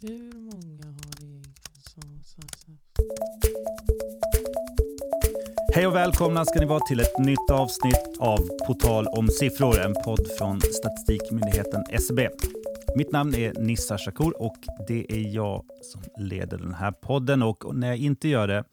Hur 0.00 0.32
många 0.38 0.84
har 0.84 1.24
egentligen 1.24 2.24
som. 2.24 2.78
Hej 5.74 5.86
och 5.86 5.94
välkomna 5.94 6.44
ska 6.44 6.60
ni 6.60 6.66
vara 6.66 6.80
till 6.80 7.00
ett 7.00 7.18
nytt 7.18 7.50
avsnitt 7.50 8.16
av 8.18 8.38
På 8.66 8.74
tal 8.74 9.06
om 9.06 9.28
siffror, 9.28 9.80
en 9.80 9.94
podd 10.04 10.26
från 10.38 10.60
statistikmyndigheten 10.60 11.84
SCB. 11.90 12.28
Mitt 12.96 13.12
namn 13.12 13.34
är 13.34 13.54
Nissa 13.60 13.98
Shakur 13.98 14.42
och 14.42 14.56
det 14.88 15.12
är 15.12 15.34
jag 15.34 15.64
som 15.82 16.02
leder 16.24 16.58
den 16.58 16.74
här 16.74 16.92
podden. 16.92 17.42
Och 17.42 17.76
när 17.76 17.88
jag 17.88 17.96
inte 17.96 18.28
gör 18.28 18.48
det, 18.48 18.64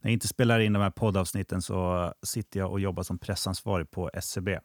när 0.00 0.10
jag 0.10 0.12
inte 0.12 0.28
spelar 0.28 0.60
in 0.60 0.72
de 0.72 0.82
här 0.82 0.90
poddavsnitten 0.90 1.62
så 1.62 2.12
sitter 2.22 2.60
jag 2.60 2.70
och 2.70 2.80
jobbar 2.80 3.02
som 3.02 3.18
pressansvarig 3.18 3.90
på 3.90 4.10
SCB. 4.14 4.58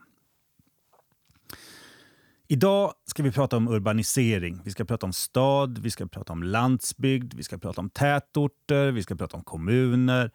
Idag 2.51 2.93
ska 3.05 3.23
vi 3.23 3.31
prata 3.31 3.57
om 3.57 3.67
urbanisering. 3.67 4.61
Vi 4.63 4.71
ska 4.71 4.85
prata 4.85 5.05
om 5.05 5.13
stad, 5.13 5.77
vi 5.77 5.91
ska 5.91 6.07
prata 6.07 6.33
om 6.33 6.43
landsbygd, 6.43 7.33
vi 7.33 7.43
ska 7.43 7.57
prata 7.57 7.81
om 7.81 7.89
tätorter, 7.89 8.91
vi 8.91 9.03
ska 9.03 9.15
prata 9.15 9.37
om 9.37 9.43
kommuner. 9.43 10.31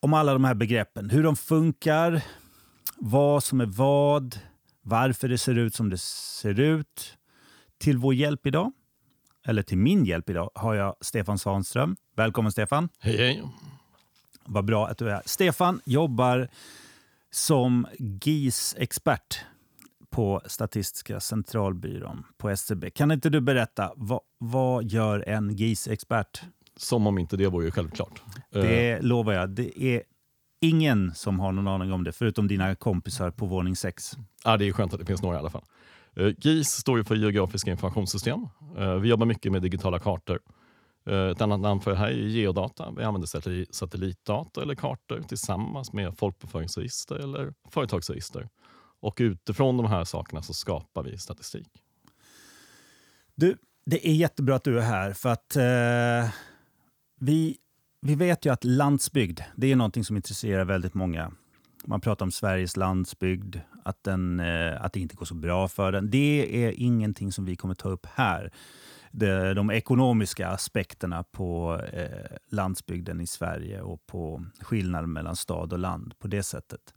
Om 0.00 0.14
alla 0.14 0.32
de 0.32 0.44
här 0.44 0.54
begreppen, 0.54 1.10
hur 1.10 1.22
de 1.22 1.36
funkar, 1.36 2.22
vad 2.96 3.44
som 3.44 3.60
är 3.60 3.66
vad, 3.66 4.38
varför 4.82 5.28
det 5.28 5.38
ser 5.38 5.58
ut 5.58 5.74
som 5.74 5.90
det 5.90 5.98
ser 5.98 6.60
ut. 6.60 7.18
Till 7.78 7.98
vår 7.98 8.14
hjälp 8.14 8.46
idag, 8.46 8.72
eller 9.46 9.62
till 9.62 9.78
min 9.78 10.04
hjälp 10.04 10.30
idag, 10.30 10.50
har 10.54 10.74
jag 10.74 10.96
Stefan 11.00 11.38
Svanström. 11.38 11.96
Välkommen 12.16 12.52
Stefan. 12.52 12.88
Hej, 12.98 13.16
hej. 13.16 13.42
Vad 14.44 14.64
bra 14.64 14.88
att 14.88 14.98
du 14.98 15.08
är 15.08 15.12
här. 15.12 15.22
Stefan 15.24 15.80
jobbar 15.84 16.48
som 17.30 17.86
GIS-expert 17.98 19.44
på 20.14 20.40
Statistiska 20.46 21.20
centralbyrån 21.20 22.24
på 22.36 22.50
SCB. 22.50 22.90
Kan 22.90 23.10
inte 23.10 23.30
du 23.30 23.40
berätta, 23.40 23.92
vad, 23.96 24.20
vad 24.38 24.84
gör 24.84 25.28
en 25.28 25.50
GIS-expert? 25.56 26.42
Som 26.76 27.06
om 27.06 27.18
inte 27.18 27.36
det 27.36 27.46
vore 27.48 27.64
ju 27.64 27.70
självklart. 27.70 28.22
Eh, 28.50 28.60
Det 28.62 29.00
lovar 29.02 29.32
jag. 29.32 29.50
Det 29.50 29.82
är 29.84 30.02
ingen 30.60 31.14
som 31.14 31.40
har 31.40 31.52
någon 31.52 31.68
aning 31.68 31.92
om 31.92 32.04
det, 32.04 32.12
förutom 32.12 32.48
dina 32.48 32.74
kompisar 32.74 33.30
på 33.30 33.46
våning 33.46 33.76
6. 33.76 34.12
ja, 34.44 34.56
det 34.56 34.68
är 34.68 34.72
skönt 34.72 34.92
att 34.94 35.00
det 35.00 35.06
finns 35.06 35.22
några 35.22 35.36
i 35.36 35.38
alla 35.38 35.50
fall. 35.50 35.64
Eh, 36.16 36.28
GIS 36.38 36.68
står 36.70 36.98
ju 36.98 37.04
för 37.04 37.14
Geografiska 37.16 37.70
informationssystem. 37.70 38.46
Eh, 38.78 38.94
vi 38.94 39.08
jobbar 39.08 39.26
mycket 39.26 39.52
med 39.52 39.62
digitala 39.62 39.98
kartor. 39.98 40.38
Eh, 41.10 41.16
ett 41.28 41.40
annat 41.40 41.60
namn 41.60 41.80
för 41.80 41.90
det 41.90 41.96
här 41.96 42.08
är 42.08 42.12
geodata. 42.26 42.90
Vi 42.96 43.02
använder 43.04 43.26
satelli- 43.26 43.66
satellitdata 43.70 44.62
eller 44.62 44.74
kartor 44.74 45.20
tillsammans 45.28 45.92
med 45.92 46.18
folkbokföringsregister 46.18 47.16
eller 47.16 47.54
företagsregister. 47.70 48.48
Och 49.04 49.16
utifrån 49.20 49.76
de 49.76 49.86
här 49.86 50.04
sakerna 50.04 50.42
så 50.42 50.54
skapar 50.54 51.02
vi 51.02 51.18
statistik. 51.18 51.68
Du, 53.34 53.56
det 53.86 54.08
är 54.08 54.12
jättebra 54.12 54.56
att 54.56 54.64
du 54.64 54.78
är 54.78 54.82
här, 54.82 55.12
för 55.12 55.28
att 55.28 55.56
eh, 55.56 56.34
vi, 57.20 57.56
vi 58.00 58.14
vet 58.14 58.46
ju 58.46 58.52
att 58.52 58.64
landsbygd, 58.64 59.40
det 59.56 59.72
är 59.72 59.76
någonting 59.76 60.04
som 60.04 60.16
intresserar 60.16 60.64
väldigt 60.64 60.94
många. 60.94 61.32
Man 61.84 62.00
pratar 62.00 62.26
om 62.26 62.32
Sveriges 62.32 62.76
landsbygd, 62.76 63.56
att, 63.84 64.04
den, 64.04 64.40
eh, 64.40 64.84
att 64.84 64.92
det 64.92 65.00
inte 65.00 65.16
går 65.16 65.26
så 65.26 65.34
bra 65.34 65.68
för 65.68 65.92
den. 65.92 66.10
Det 66.10 66.64
är 66.64 66.72
ingenting 66.76 67.32
som 67.32 67.44
vi 67.44 67.56
kommer 67.56 67.74
ta 67.74 67.88
upp 67.88 68.06
här. 68.06 68.52
De, 69.10 69.54
de 69.54 69.70
ekonomiska 69.70 70.48
aspekterna 70.48 71.22
på 71.22 71.80
eh, 71.92 72.36
landsbygden 72.50 73.20
i 73.20 73.26
Sverige 73.26 73.80
och 73.80 74.06
på 74.06 74.44
skillnaden 74.60 75.12
mellan 75.12 75.36
stad 75.36 75.72
och 75.72 75.78
land 75.78 76.18
på 76.18 76.28
det 76.28 76.42
sättet. 76.42 76.94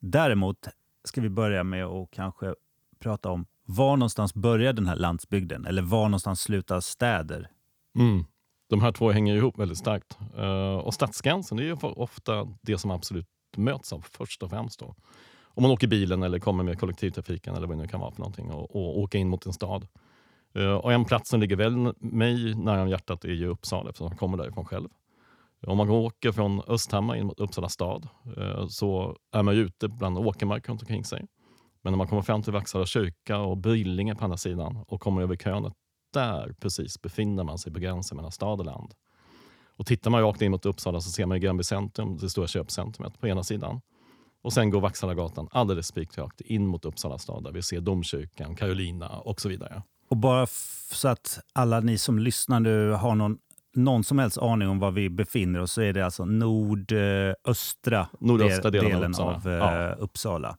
Däremot 0.00 0.68
ska 1.08 1.20
vi 1.20 1.28
börja 1.28 1.64
med 1.64 1.84
att 1.84 2.10
kanske 2.10 2.54
prata 2.98 3.30
om 3.30 3.46
var 3.64 3.96
någonstans 3.96 4.34
börjar 4.34 4.72
den 4.72 4.86
här 4.86 4.96
landsbygden? 4.96 5.66
Eller 5.66 5.82
var 5.82 6.08
någonstans 6.08 6.40
slutar 6.40 6.80
städer? 6.80 7.50
Mm. 7.98 8.24
De 8.68 8.82
här 8.82 8.92
två 8.92 9.10
hänger 9.10 9.36
ihop 9.36 9.58
väldigt 9.58 9.78
starkt. 9.78 10.18
Eh, 10.36 10.76
och 10.76 10.94
stadsgränsen 10.94 11.58
är 11.58 11.62
ju 11.62 11.72
ofta 11.82 12.48
det 12.62 12.78
som 12.78 12.90
absolut 12.90 13.28
möts 13.56 13.92
av 13.92 14.06
först 14.10 14.42
och 14.42 14.50
främst. 14.50 14.80
Då. 14.80 14.94
Om 15.42 15.62
man 15.62 15.70
åker 15.70 15.86
bilen 15.86 16.22
eller 16.22 16.38
kommer 16.38 16.64
med 16.64 16.80
kollektivtrafiken 16.80 17.54
eller 17.54 17.66
vad 17.66 17.76
det 17.76 17.82
nu 17.82 17.88
kan 17.88 18.00
vara 18.00 18.10
för 18.10 18.18
någonting 18.18 18.50
och, 18.50 18.76
och 18.76 18.98
åka 18.98 19.18
in 19.18 19.28
mot 19.28 19.46
en 19.46 19.52
stad. 19.52 19.86
Eh, 20.54 20.74
och 20.74 20.92
en 20.92 21.04
plats 21.04 21.30
som 21.30 21.40
ligger 21.40 21.56
väl 21.56 21.92
mig 21.98 22.54
nära 22.54 22.82
om 22.82 22.88
hjärtat 22.88 23.24
är 23.24 23.28
ju 23.28 23.46
Uppsala 23.46 23.88
eftersom 23.88 24.08
jag 24.08 24.18
kommer 24.18 24.38
därifrån 24.38 24.64
själv. 24.64 24.88
Om 25.66 25.76
man 25.76 25.90
åker 25.90 26.32
från 26.32 26.62
Östhammar 26.66 27.16
in 27.16 27.26
mot 27.26 27.40
Uppsala 27.40 27.68
stad 27.68 28.08
eh, 28.36 28.66
så 28.68 29.16
är 29.32 29.42
man 29.42 29.54
ju 29.54 29.60
ute 29.60 29.88
bland 29.88 30.18
åkermark 30.18 30.68
runt 30.68 30.82
omkring 30.82 31.04
sig. 31.04 31.26
Men 31.82 31.92
när 31.92 31.98
man 31.98 32.06
kommer 32.06 32.22
fram 32.22 32.42
till 32.42 32.52
Vaksala 32.52 32.86
kyrka 32.86 33.38
och 33.38 33.56
Brillinge 33.56 34.14
på 34.14 34.24
andra 34.24 34.36
sidan 34.36 34.84
och 34.88 35.00
kommer 35.00 35.22
över 35.22 35.36
krönet, 35.36 35.72
där 36.12 36.54
precis 36.60 37.02
befinner 37.02 37.44
man 37.44 37.58
sig 37.58 37.72
på 37.72 37.78
gränsen 37.78 38.16
mellan 38.16 38.32
stad 38.32 38.60
och 38.60 38.66
land. 38.66 38.94
Och 39.76 39.86
tittar 39.86 40.10
man 40.10 40.22
rakt 40.22 40.42
in 40.42 40.50
mot 40.50 40.66
Uppsala 40.66 41.00
så 41.00 41.10
ser 41.10 41.26
man 41.26 41.40
Grönby 41.40 41.46
Gränby 41.46 41.64
centrum, 41.64 42.16
det 42.16 42.30
stora 42.30 42.46
köpcentrumet 42.46 43.20
på 43.20 43.28
ena 43.28 43.42
sidan. 43.42 43.80
Och 44.42 44.52
sen 44.52 44.70
går 44.70 44.80
Vaxhallagatan 44.80 45.48
alldeles 45.50 45.86
spikrakt 45.86 46.40
in 46.40 46.66
mot 46.66 46.84
Uppsala 46.84 47.18
stad 47.18 47.44
där 47.44 47.52
vi 47.52 47.62
ser 47.62 47.80
domkyrkan, 47.80 48.56
Karolina 48.56 49.08
och 49.08 49.40
så 49.40 49.48
vidare. 49.48 49.82
Och 50.08 50.16
bara 50.16 50.46
så 50.92 51.08
att 51.08 51.40
alla 51.52 51.80
ni 51.80 51.98
som 51.98 52.18
lyssnar 52.18 52.60
nu 52.60 52.90
har 52.90 53.14
någon, 53.14 53.38
någon 53.76 54.04
som 54.04 54.18
helst 54.18 54.38
aning 54.38 54.68
om 54.68 54.78
var 54.78 54.90
vi 54.90 55.10
befinner 55.10 55.60
oss 55.60 55.72
så 55.72 55.80
är 55.82 55.92
det 55.92 56.04
alltså 56.04 56.24
nordöstra 56.24 58.08
Nordöstra 58.20 58.70
del- 58.70 58.84
delen 58.84 59.14
av 59.14 59.36
Uppsala. 59.36 59.62
av 59.64 59.90
eh. 59.90 59.94
Uppsala. 59.98 60.56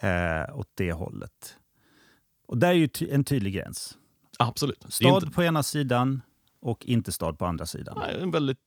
Eh, 0.00 0.58
åt 0.58 0.68
det 0.74 0.92
hållet. 0.92 1.56
Och 2.48 2.58
där 2.58 2.68
är 2.68 2.72
ju 2.72 2.88
en 3.10 3.24
tydlig 3.24 3.54
gräns. 3.54 3.98
Absolut. 4.38 4.84
Stad 4.88 5.22
inte, 5.22 5.34
på 5.34 5.42
ena 5.42 5.62
sidan 5.62 6.22
och 6.60 6.86
inte 6.86 7.12
stad 7.12 7.38
på 7.38 7.46
andra 7.46 7.66
sidan. 7.66 7.98
nej, 8.06 8.16
en 8.22 8.30
väldigt 8.30 8.58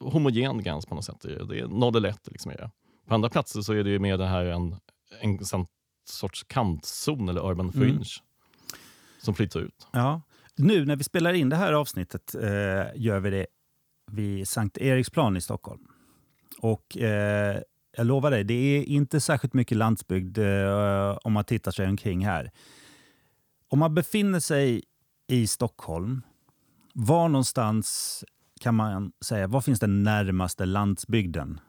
homogen 0.00 0.62
gräns 0.62 0.86
på 0.86 0.94
något 0.94 1.04
sätt. 1.04 1.20
Det 1.20 1.28
är, 1.32 1.96
eller 1.96 2.08
ett. 2.08 2.28
Liksom 2.30 2.50
är 2.50 2.56
det. 2.56 2.70
På 3.08 3.14
andra 3.14 3.28
platser 3.30 3.60
så 3.60 3.72
är 3.72 3.84
det 3.84 3.90
ju 3.90 3.98
mer 3.98 4.16
det 4.18 4.26
här 4.26 4.44
en, 4.44 4.76
en 5.20 5.44
sån 5.44 5.66
sorts 6.08 6.44
kantzon 6.44 7.28
eller 7.28 7.50
urban 7.50 7.70
Mm. 7.74 7.88
fringe 7.88 8.04
som 9.18 9.34
flyttar 9.34 9.60
ut. 9.60 9.88
Ja. 9.92 10.20
Nu 10.58 10.84
när 10.86 10.96
vi 10.96 11.04
spelar 11.04 11.32
in 11.32 11.48
det 11.48 11.56
här 11.56 11.72
avsnittet 11.72 12.34
eh, 12.34 12.86
gör 12.94 13.20
vi 13.20 13.30
det 13.30 13.46
vid 14.10 14.48
Sankt 14.48 14.78
Eriksplan 14.78 15.36
i 15.36 15.40
Stockholm. 15.40 15.82
Och 16.58 16.96
eh, 16.96 17.60
jag 17.96 18.06
lovar 18.06 18.30
dig, 18.30 18.44
det 18.44 18.54
är 18.54 18.82
inte 18.84 19.20
särskilt 19.20 19.54
mycket 19.54 19.76
landsbygd 19.78 20.38
eh, 20.38 21.18
om 21.24 21.32
man 21.32 21.44
tittar 21.44 21.70
sig 21.70 21.88
omkring 21.88 22.26
här. 22.26 22.50
Om 23.68 23.78
man 23.78 23.94
befinner 23.94 24.40
sig 24.40 24.82
i 25.26 25.46
Stockholm, 25.46 26.22
var 26.94 27.28
någonstans 27.28 28.24
kan 28.60 28.74
man 28.74 29.12
säga, 29.24 29.46
var 29.46 29.60
finns 29.60 29.80
den 29.80 30.02
närmaste 30.02 30.64
landsbygden? 30.66 31.60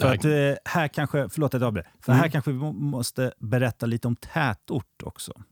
För 0.00 0.14
att 0.14 0.24
eh, 0.24 0.54
här 0.72 0.88
kanske, 0.88 1.28
förlåt 1.28 1.54
att 1.54 1.60
jag 1.60 1.68
avbryter, 1.68 1.90
för 2.00 2.12
Mm. 2.12 2.22
här 2.22 2.28
kanske 2.30 2.50
vi 2.52 2.58
må- 2.58 2.72
måste 2.72 3.32
berätta 3.38 3.86
lite 3.86 4.08
om 4.08 4.16
tätort 4.16 5.02
också. 5.02 5.42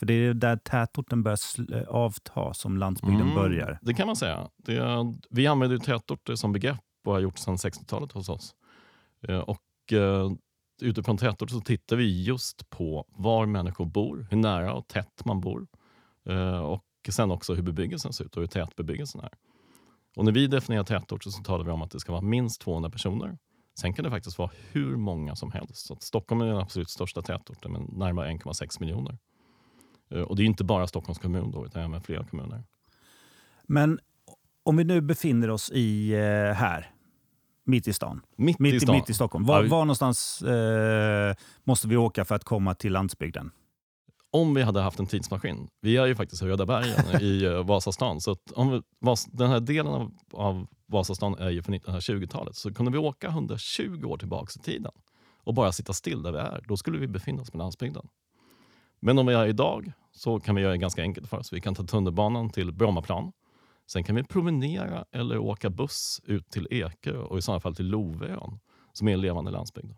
För 0.00 0.06
det 0.06 0.14
är 0.14 0.34
där 0.34 0.56
tätorten 0.56 1.22
börjar 1.22 1.36
sl- 1.36 1.86
avta 1.86 2.54
som 2.54 2.76
landsbygden 2.78 3.20
Mm, 3.20 3.34
börjar. 3.34 3.78
Det 3.82 3.94
kan 3.94 4.06
man 4.06 4.16
säga. 4.16 4.48
Är, 4.68 5.14
vi 5.34 5.46
använder 5.46 5.78
tätorter 5.78 6.34
som 6.34 6.52
begrepp 6.52 6.80
och 7.04 7.12
har 7.12 7.20
gjort 7.20 7.38
sedan 7.38 7.56
60-talet 7.56 8.12
hos 8.12 8.28
oss. 8.28 8.54
Eh, 9.28 9.38
Och 9.38 9.92
eh, 9.92 10.30
utifrån 10.82 11.16
tätorter 11.18 11.54
så 11.54 11.60
tittar 11.60 11.96
vi 11.96 12.22
just 12.24 12.70
på 12.70 13.04
var 13.08 13.46
människor 13.46 13.84
bor, 13.86 14.26
hur 14.30 14.36
nära 14.36 14.72
och 14.74 14.88
tätt 14.88 15.24
man 15.24 15.40
bor. 15.40 15.66
Eh, 16.28 16.58
Och 16.60 16.84
sen 17.08 17.30
också 17.30 17.54
hur 17.54 17.62
bebyggelsen 17.62 18.12
ser 18.12 18.24
ut 18.24 18.36
och 18.36 18.42
hur 18.42 18.46
tät 18.48 18.76
bebyggelsen 18.76 19.20
är. 19.20 19.30
Och 20.16 20.24
när 20.24 20.32
vi 20.32 20.46
definierar 20.46 20.84
tätorter 20.84 21.30
så 21.30 21.42
talar 21.42 21.64
vi 21.64 21.70
om 21.70 21.82
att 21.82 21.90
det 21.90 22.00
ska 22.00 22.12
vara 22.12 22.22
minst 22.22 22.60
200 22.60 22.90
personer. 22.90 23.38
Sen 23.80 23.92
kan 23.94 24.04
det 24.04 24.10
faktiskt 24.10 24.38
vara 24.38 24.50
hur 24.72 24.96
många 24.96 25.36
som 25.36 25.52
helst. 25.52 25.86
Så 25.86 25.96
Stockholm 26.00 26.40
är 26.40 26.46
den 26.46 26.56
absolut 26.58 26.90
största 26.90 27.22
tätorten 27.22 27.72
med 27.72 27.82
närmare 27.92 28.28
1,6 28.32 28.80
miljoner. 28.80 29.18
Eh, 30.10 30.22
Och 30.22 30.36
det 30.36 30.42
är 30.42 30.44
inte 30.46 30.64
bara 30.64 30.86
Stockholms 30.86 31.18
kommun 31.18 31.50
då, 31.50 31.66
utan 31.66 31.82
även 31.82 32.00
flera 32.00 32.24
kommuner. 32.24 32.62
Men 33.62 34.00
om 34.62 34.76
vi 34.76 34.84
nu 34.84 35.00
befinner 35.00 35.50
oss 35.50 35.70
i 35.74 36.12
eh, 36.12 36.54
här, 36.54 36.90
mitt 37.64 37.88
i 37.88 37.92
stan. 37.92 38.20
Mitt, 38.36 38.58
Mitt 38.58 38.74
i 38.74 38.80
stan. 38.80 38.94
mitt 38.96 39.10
i 39.10 39.14
Stockholm. 39.14 39.44
Var, 39.46 39.56
Ja, 39.56 39.62
vi- 39.62 39.68
var 39.68 39.84
någonstans 39.84 40.42
eh, 40.42 41.34
måste 41.64 41.88
vi 41.88 41.96
åka 41.96 42.24
för 42.24 42.34
att 42.34 42.44
komma 42.44 42.74
till 42.74 42.92
landsbygden? 42.92 43.50
Om 44.32 44.54
vi 44.54 44.62
hade 44.62 44.80
haft 44.80 44.98
en 44.98 45.06
tidsmaskin. 45.06 45.68
Vi 45.80 45.96
är 45.96 46.06
ju 46.06 46.14
faktiskt 46.14 46.42
i 46.42 46.46
Röda 46.46 46.66
bergen 46.66 47.20
i 47.22 47.44
eh, 47.44 47.64
Vasastan. 47.64 48.20
Så 48.20 48.30
att 48.30 48.52
om 48.52 48.70
vi, 48.70 48.82
Vas, 48.98 49.24
den 49.24 49.50
här 49.50 49.60
delen 49.60 49.92
av, 49.92 50.12
av 50.32 50.66
Vasastan 50.86 51.34
är 51.38 51.50
ju 51.50 51.62
från 51.62 51.74
1920-talet. 51.74 52.56
Så 52.56 52.74
kunde 52.74 52.92
vi 52.92 52.98
åka 52.98 53.28
120 53.28 54.04
år 54.04 54.16
tillbaka 54.18 54.50
i 54.56 54.62
tiden 54.62 54.92
och 55.44 55.54
bara 55.54 55.72
sitta 55.72 55.92
still 55.92 56.22
där 56.22 56.32
vi 56.32 56.38
är, 56.38 56.64
då 56.68 56.76
skulle 56.76 56.98
vi 56.98 57.06
befinna 57.06 57.42
oss 57.42 57.50
på 57.50 57.58
landsbygden. 57.58 58.08
Men 59.00 59.18
om 59.18 59.26
vi 59.26 59.34
är 59.34 59.46
idag 59.46 59.92
så 60.20 60.40
kan 60.40 60.54
vi 60.54 60.62
göra 60.62 60.72
det 60.72 60.78
ganska 60.78 61.02
enkelt 61.02 61.28
för 61.28 61.38
oss. 61.38 61.52
Vi 61.52 61.60
kan 61.60 61.74
ta 61.74 61.82
tunnelbanan 61.82 62.50
till 62.50 62.72
Brommaplan. 62.72 63.32
Sen 63.86 64.04
kan 64.04 64.16
vi 64.16 64.24
promenera 64.24 65.04
eller 65.12 65.38
åka 65.38 65.70
buss 65.70 66.20
ut 66.24 66.50
till 66.50 66.68
Ekerö 66.70 67.18
och 67.18 67.38
i 67.38 67.42
sådana 67.42 67.60
fall 67.60 67.74
till 67.74 67.86
Lovön 67.86 68.60
som 68.92 69.08
är 69.08 69.12
en 69.12 69.20
levande 69.20 69.50
landsbygd. 69.50 69.92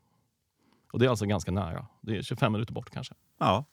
Och 0.92 0.98
Det 0.98 1.04
är 1.04 1.10
alltså 1.10 1.26
ganska 1.26 1.52
nära. 1.52 1.86
Det 2.00 2.16
är 2.16 2.22
25 2.22 2.52
minuter 2.52 2.72
bort 2.72 2.90
kanske. 2.90 3.14
Ja. 3.38 3.64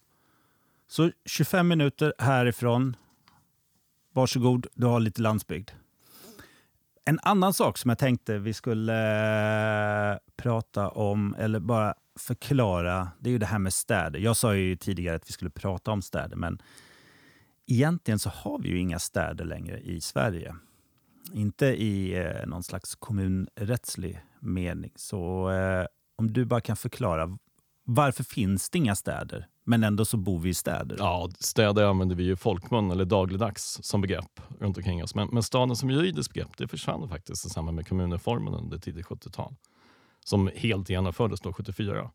Så 0.87 1.11
25 1.25 1.67
minuter 1.67 2.13
härifrån. 2.17 2.95
Varsågod, 4.13 4.67
du 4.73 4.85
har 4.85 4.99
lite 4.99 5.21
landsbygd. 5.21 5.71
En 7.09 7.19
annan 7.23 7.53
sak 7.53 7.77
som 7.77 7.89
jag 7.89 7.97
tänkte 7.97 8.38
vi 8.38 8.53
skulle 8.53 8.94
eh, 10.11 10.17
prata 10.35 10.89
om, 10.89 11.35
eller 11.38 11.59
bara 11.59 11.94
förklara, 12.19 13.11
det 13.19 13.29
är 13.29 13.31
ju 13.31 13.38
det 13.38 13.45
här 13.45 13.59
med 13.59 13.73
städer. 13.73 14.19
Jag 14.19 14.38
sa 14.38 14.56
ju 14.56 14.75
tidigare 14.75 15.15
att 15.15 15.29
vi 15.29 15.33
skulle 15.33 15.51
prata 15.51 15.91
om 15.91 16.01
städer, 16.01 16.35
men 16.35 16.61
egentligen 17.67 18.19
så 18.19 18.29
har 18.29 18.59
vi 18.59 18.69
ju 18.69 18.79
inga 18.79 19.00
städer 19.00 19.45
längre 19.45 19.79
i 19.79 20.01
Sverige. 20.01 20.56
Inte 21.33 21.65
i 21.65 22.17
eh, 22.17 22.47
någon 22.47 22.63
slags 22.63 22.95
kommunrättslig 22.95 24.21
mening. 24.39 24.91
Så 24.95 25.51
eh, 25.51 25.85
om 26.15 26.33
du 26.33 26.45
bara 26.45 26.61
kan 26.61 26.75
förklara, 26.75 27.38
varför 27.83 28.23
finns 28.23 28.69
det 28.69 28.77
inga 28.77 28.95
städer? 28.95 29.47
Men 29.69 29.83
ändå 29.83 30.06
så 30.06 30.18
bor 30.18 30.39
vi 30.39 30.50
i 30.50 30.54
städer. 30.54 30.95
Ja, 31.00 31.30
städer 31.39 31.83
använder 31.83 32.16
vi 32.16 32.31
i 32.31 32.36
folkmun 32.36 32.92
eller 32.92 33.06
dagligdags 33.06 33.80
som 33.83 34.01
begrepp 34.01 34.42
runt 34.60 34.77
omkring 34.77 35.04
oss. 35.04 35.16
Men, 35.16 35.30
men 35.31 35.44
staden 35.44 35.75
som 35.75 35.89
juridiskt 35.89 36.33
begrepp 36.33 36.57
det 36.57 36.68
försvann 36.68 37.10
faktiskt 37.10 37.45
i 37.45 37.50
samband 37.50 37.75
med 37.75 37.88
kommunreformen 37.88 38.54
under 38.54 38.77
tidigt 38.77 39.06
70-tal. 39.06 39.56
Som 40.25 40.50
helt 40.56 40.89
genomfördes 40.89 41.39
då 41.42 41.54
74. 41.54 42.12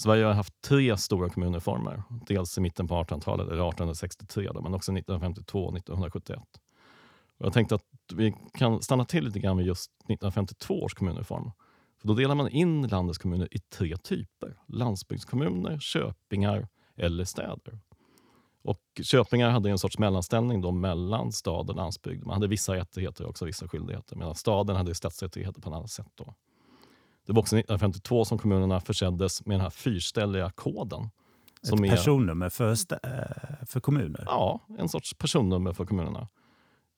Sverige 0.00 0.24
har 0.24 0.32
haft 0.32 0.62
tre 0.62 0.96
stora 0.96 1.28
kommunreformer. 1.28 2.02
Dels 2.26 2.58
i 2.58 2.60
mitten 2.60 2.88
på 2.88 2.94
1800-talet, 2.94 3.46
eller 3.46 3.68
1863, 3.68 4.50
då, 4.54 4.60
men 4.60 4.74
också 4.74 4.92
1952 4.92 5.64
och 5.64 5.76
1971. 5.76 6.38
Och 7.38 7.46
jag 7.46 7.52
tänkte 7.52 7.74
att 7.74 7.84
vi 8.14 8.34
kan 8.52 8.82
stanna 8.82 9.04
till 9.04 9.24
lite 9.24 9.38
grann 9.38 9.56
vid 9.56 9.66
just 9.66 9.90
1952 9.90 10.82
års 10.82 10.94
kommunreform. 10.94 11.50
För 12.00 12.08
då 12.08 12.14
delar 12.14 12.34
man 12.34 12.48
in 12.48 12.86
landets 12.86 13.18
kommuner 13.18 13.48
i 13.50 13.58
tre 13.58 13.96
typer. 13.96 14.56
Landsbygdskommuner, 14.68 15.78
köpingar 15.78 16.68
eller 16.98 17.24
städer. 17.24 17.78
Och 18.62 18.80
köpingar 19.02 19.50
hade 19.50 19.70
en 19.70 19.78
sorts 19.78 19.98
mellanställning 19.98 20.60
då 20.60 20.72
mellan 20.72 21.32
stad 21.32 21.70
och 21.70 21.76
landsbygd. 21.76 22.26
Man 22.26 22.34
hade 22.34 22.46
vissa 22.46 22.74
rättigheter 22.74 23.24
och 23.24 23.30
också 23.30 23.44
vissa 23.44 23.68
skildigheter. 23.68 24.16
Medan 24.16 24.34
staden 24.34 24.76
hade 24.76 24.94
stadsrättigheter 24.94 25.60
på 25.60 25.70
ett 25.70 25.76
annat 25.76 25.90
sätt. 25.90 26.12
Då. 26.14 26.34
Det 27.26 27.32
var 27.32 27.40
också 27.40 27.56
1952 27.56 28.24
som 28.24 28.38
kommunerna 28.38 28.80
förseddes 28.80 29.46
med 29.46 29.54
den 29.54 29.60
här 29.60 29.70
fyrställiga 29.70 30.50
koden. 30.50 31.10
Ett 31.62 31.90
personnummer 31.90 32.48
för, 32.48 32.74
stä- 32.74 33.66
för 33.66 33.80
kommuner? 33.80 34.24
Ja, 34.26 34.60
en 34.78 34.88
sorts 34.88 35.14
personnummer 35.14 35.72
för 35.72 35.86
kommunerna. 35.86 36.28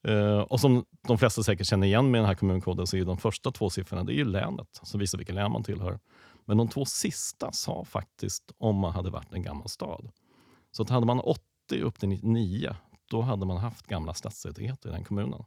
Uh, 0.07 0.39
och 0.39 0.59
som 0.59 0.85
de 1.07 1.17
flesta 1.17 1.43
säkert 1.43 1.67
känner 1.67 1.87
igen 1.87 2.11
med 2.11 2.21
den 2.21 2.27
här 2.27 2.35
kommunkoden 2.35 2.87
så 2.87 2.97
är 2.97 3.05
de 3.05 3.17
första 3.17 3.51
två 3.51 3.69
siffrorna 3.69 4.03
det 4.03 4.13
är 4.13 4.15
ju 4.15 4.25
länet 4.25 4.79
som 4.83 4.99
visar 4.99 5.17
vilket 5.17 5.35
län 5.35 5.51
man 5.51 5.63
tillhör. 5.63 5.99
Men 6.51 6.57
de 6.57 6.67
två 6.67 6.85
sista 6.85 7.51
sa 7.51 7.83
faktiskt 7.83 8.51
om 8.57 8.75
man 8.75 8.91
hade 8.91 9.09
varit 9.09 9.33
en 9.33 9.41
gammal 9.41 9.69
stad. 9.69 10.11
Så 10.71 10.83
att 10.83 10.89
hade 10.89 11.05
man 11.05 11.19
80 11.19 11.41
upp 11.81 11.99
till 11.99 12.09
99 12.09 12.75
då 13.09 13.21
hade 13.21 13.45
man 13.45 13.57
haft 13.57 13.87
gamla 13.87 14.13
stadsrättigheter 14.13 14.89
i 14.89 14.91
den 14.91 15.03
kommunen. 15.03 15.43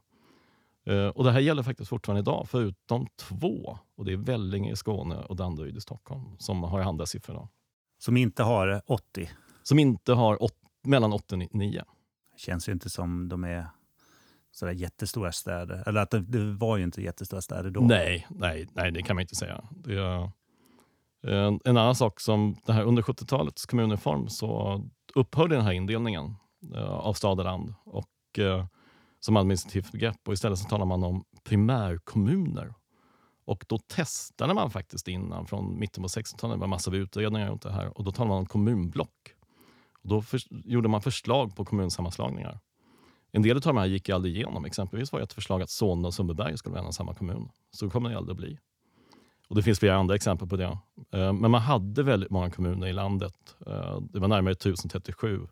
Uh, 0.89 1.07
och 1.07 1.23
Det 1.23 1.31
här 1.31 1.39
gäller 1.39 1.63
faktiskt 1.63 1.89
fortfarande 1.89 2.19
idag 2.19 2.45
förutom 2.49 3.07
två. 3.15 3.77
Och 3.95 4.05
Det 4.05 4.13
är 4.13 4.17
Vellinge 4.17 4.71
i 4.71 4.75
Skåne 4.75 5.15
och 5.15 5.35
Danderyd 5.35 5.77
i 5.77 5.81
Stockholm 5.81 6.37
som 6.37 6.63
har 6.63 6.81
andra 6.81 7.05
siffror. 7.05 7.33
Då. 7.33 7.49
Som 7.97 8.17
inte 8.17 8.43
har 8.43 8.81
80? 8.85 9.29
Som 9.63 9.79
inte 9.79 10.13
har 10.13 10.43
åt, 10.43 10.57
mellan 10.83 11.13
80 11.13 11.35
och 11.35 11.39
99. 11.39 11.83
Känns 12.37 12.69
ju 12.69 12.73
inte 12.73 12.89
som 12.89 13.29
de 13.29 13.43
är 13.43 13.67
sådär 14.51 14.73
jättestora 14.73 15.31
städer. 15.31 15.83
Eller 15.87 16.01
att 16.01 16.09
det, 16.09 16.19
det, 16.19 16.53
var 16.53 16.77
ju 16.77 16.83
inte 16.83 17.01
jättestora 17.01 17.41
städer 17.41 17.69
då. 17.69 17.81
Nej, 17.81 18.27
nej, 18.29 18.67
nej 18.73 18.91
det 18.91 19.01
kan 19.01 19.15
man 19.15 19.21
inte 19.21 19.35
säga. 19.35 19.63
Det 19.71 19.93
är, 19.93 20.31
Eh, 21.27 21.51
en, 21.65 21.77
annan 21.77 21.95
sak 21.95 22.19
som 22.19 22.55
det 22.65 22.73
här 22.73 22.83
under 22.83 23.03
70-talets 23.03 23.65
kommunreform 23.65 24.29
så 24.29 24.81
upphörde 25.15 25.55
den 25.55 25.65
här 25.65 25.71
indelningen 25.71 26.35
eh, 26.73 26.91
av 26.91 27.13
stad 27.13 27.39
och 27.39 27.45
land 27.45 27.73
och, 27.85 28.39
eh, 28.39 28.65
som 29.19 29.37
administrativt 29.37 29.91
begrepp 29.91 30.27
och 30.27 30.33
istället 30.33 30.59
så 30.59 30.69
talar 30.69 30.85
man 30.85 31.03
om 31.03 31.23
primärkommuner. 31.43 32.73
Och 33.45 33.65
då 33.67 33.77
testade 33.77 34.53
man 34.53 34.71
faktiskt 34.71 35.07
innan, 35.07 35.45
från 35.47 35.79
mitten 35.79 36.03
på 36.03 36.07
60-talet, 36.07 36.55
det 36.55 36.59
var 36.59 36.67
massor 36.67 36.91
av 36.91 36.95
utredningar 36.95 37.49
runt 37.49 37.61
det 37.61 37.71
här, 37.71 37.97
och 37.97 38.03
då 38.03 38.11
talade 38.11 38.29
man 38.29 38.37
om 38.37 38.45
kommunblock. 38.45 39.33
Och 40.03 40.09
då 40.09 40.21
för, 40.21 40.41
gjorde 40.49 40.89
man 40.89 41.01
förslag 41.01 41.55
på 41.55 41.65
kommunsammanslagningar. 41.65 42.59
En 43.31 43.41
del 43.41 43.55
av 43.55 43.61
de 43.61 43.77
här 43.77 43.85
gick 43.85 44.09
aldrig 44.09 44.35
igenom. 44.35 44.65
Exempelvis 44.65 45.11
var 45.11 45.19
ett 45.19 45.33
förslag 45.33 45.61
att 45.61 45.69
Solna 45.69 46.07
och 46.07 46.13
Sundbyberg 46.13 46.57
skulle 46.57 46.73
vara 46.73 46.81
en 46.81 46.87
och 46.87 46.95
samma 46.95 47.13
kommun. 47.13 47.49
Så 47.71 47.89
kommer 47.89 48.09
det 48.09 48.17
aldrig 48.17 48.33
att 48.33 48.37
bli. 48.37 48.57
Och 49.47 49.55
det 49.55 49.63
finns 49.63 49.79
flera 49.79 49.95
andra 49.95 50.15
exempel 50.15 50.47
på 50.47 50.55
det. 50.55 50.77
Eh, 51.11 51.33
men 51.33 51.51
man 51.51 51.61
hade 51.61 52.03
väldigt 52.03 52.29
många 52.29 52.51
kommuner 52.51 52.87
i 52.87 52.93
landet. 52.93 53.55
Eh, 53.67 53.99
det 54.01 54.19
var 54.19 54.27
närmare 54.27 54.51
1037. 54.51 55.47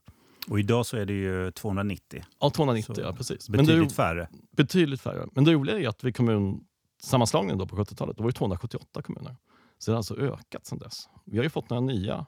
Och 0.47 0.59
idag 0.59 0.85
så 0.85 0.97
är 0.97 1.05
det 1.05 1.13
ju 1.13 1.51
290. 1.51 2.23
Ja, 2.39 2.49
290, 2.49 2.95
så 2.95 3.01
ja 3.01 3.13
precis. 3.13 3.49
Betydligt 3.49 3.77
Men 3.77 3.87
det, 3.87 3.93
färre. 3.93 4.27
Betydligt 4.51 5.01
färre. 5.01 5.27
Men 5.31 5.43
det 5.43 5.53
roliga 5.53 5.79
är 5.79 5.87
att 5.87 6.03
vid 6.03 6.15
kommunsammanslagningen 6.15 7.57
då 7.57 7.67
på 7.67 7.75
70-talet, 7.75 8.17
då 8.17 8.23
var 8.23 8.31
det 8.31 8.37
278 8.37 9.01
kommuner. 9.01 9.35
Så 9.77 9.91
det 9.91 9.93
har 9.93 9.97
alltså 9.97 10.17
ökat 10.17 10.65
sedan 10.65 10.79
dess. 10.79 11.09
Vi 11.25 11.37
har 11.37 11.43
ju 11.43 11.49
fått 11.49 11.69
några 11.69 11.81
nya. 11.81 12.25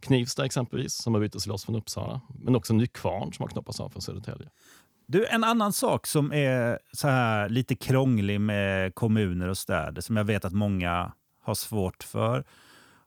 Knivsta 0.00 0.44
exempelvis, 0.44 0.94
som 0.94 1.14
har 1.14 1.20
bytt 1.20 1.42
sig 1.42 1.50
loss 1.50 1.64
från 1.64 1.74
Uppsala. 1.74 2.20
Men 2.34 2.56
också 2.56 2.74
Nykvarn 2.74 3.32
som 3.32 3.42
har 3.42 3.48
knoppats 3.48 3.80
av 3.80 3.88
från 3.88 4.02
Södertälje. 4.02 4.50
Du, 5.06 5.26
en 5.26 5.44
annan 5.44 5.72
sak 5.72 6.06
som 6.06 6.32
är 6.32 6.78
så 6.92 7.08
här 7.08 7.48
lite 7.48 7.74
krånglig 7.74 8.40
med 8.40 8.94
kommuner 8.94 9.48
och 9.48 9.58
städer, 9.58 10.02
som 10.02 10.16
jag 10.16 10.24
vet 10.24 10.44
att 10.44 10.52
många 10.52 11.12
har 11.40 11.54
svårt 11.54 12.02
för 12.02 12.44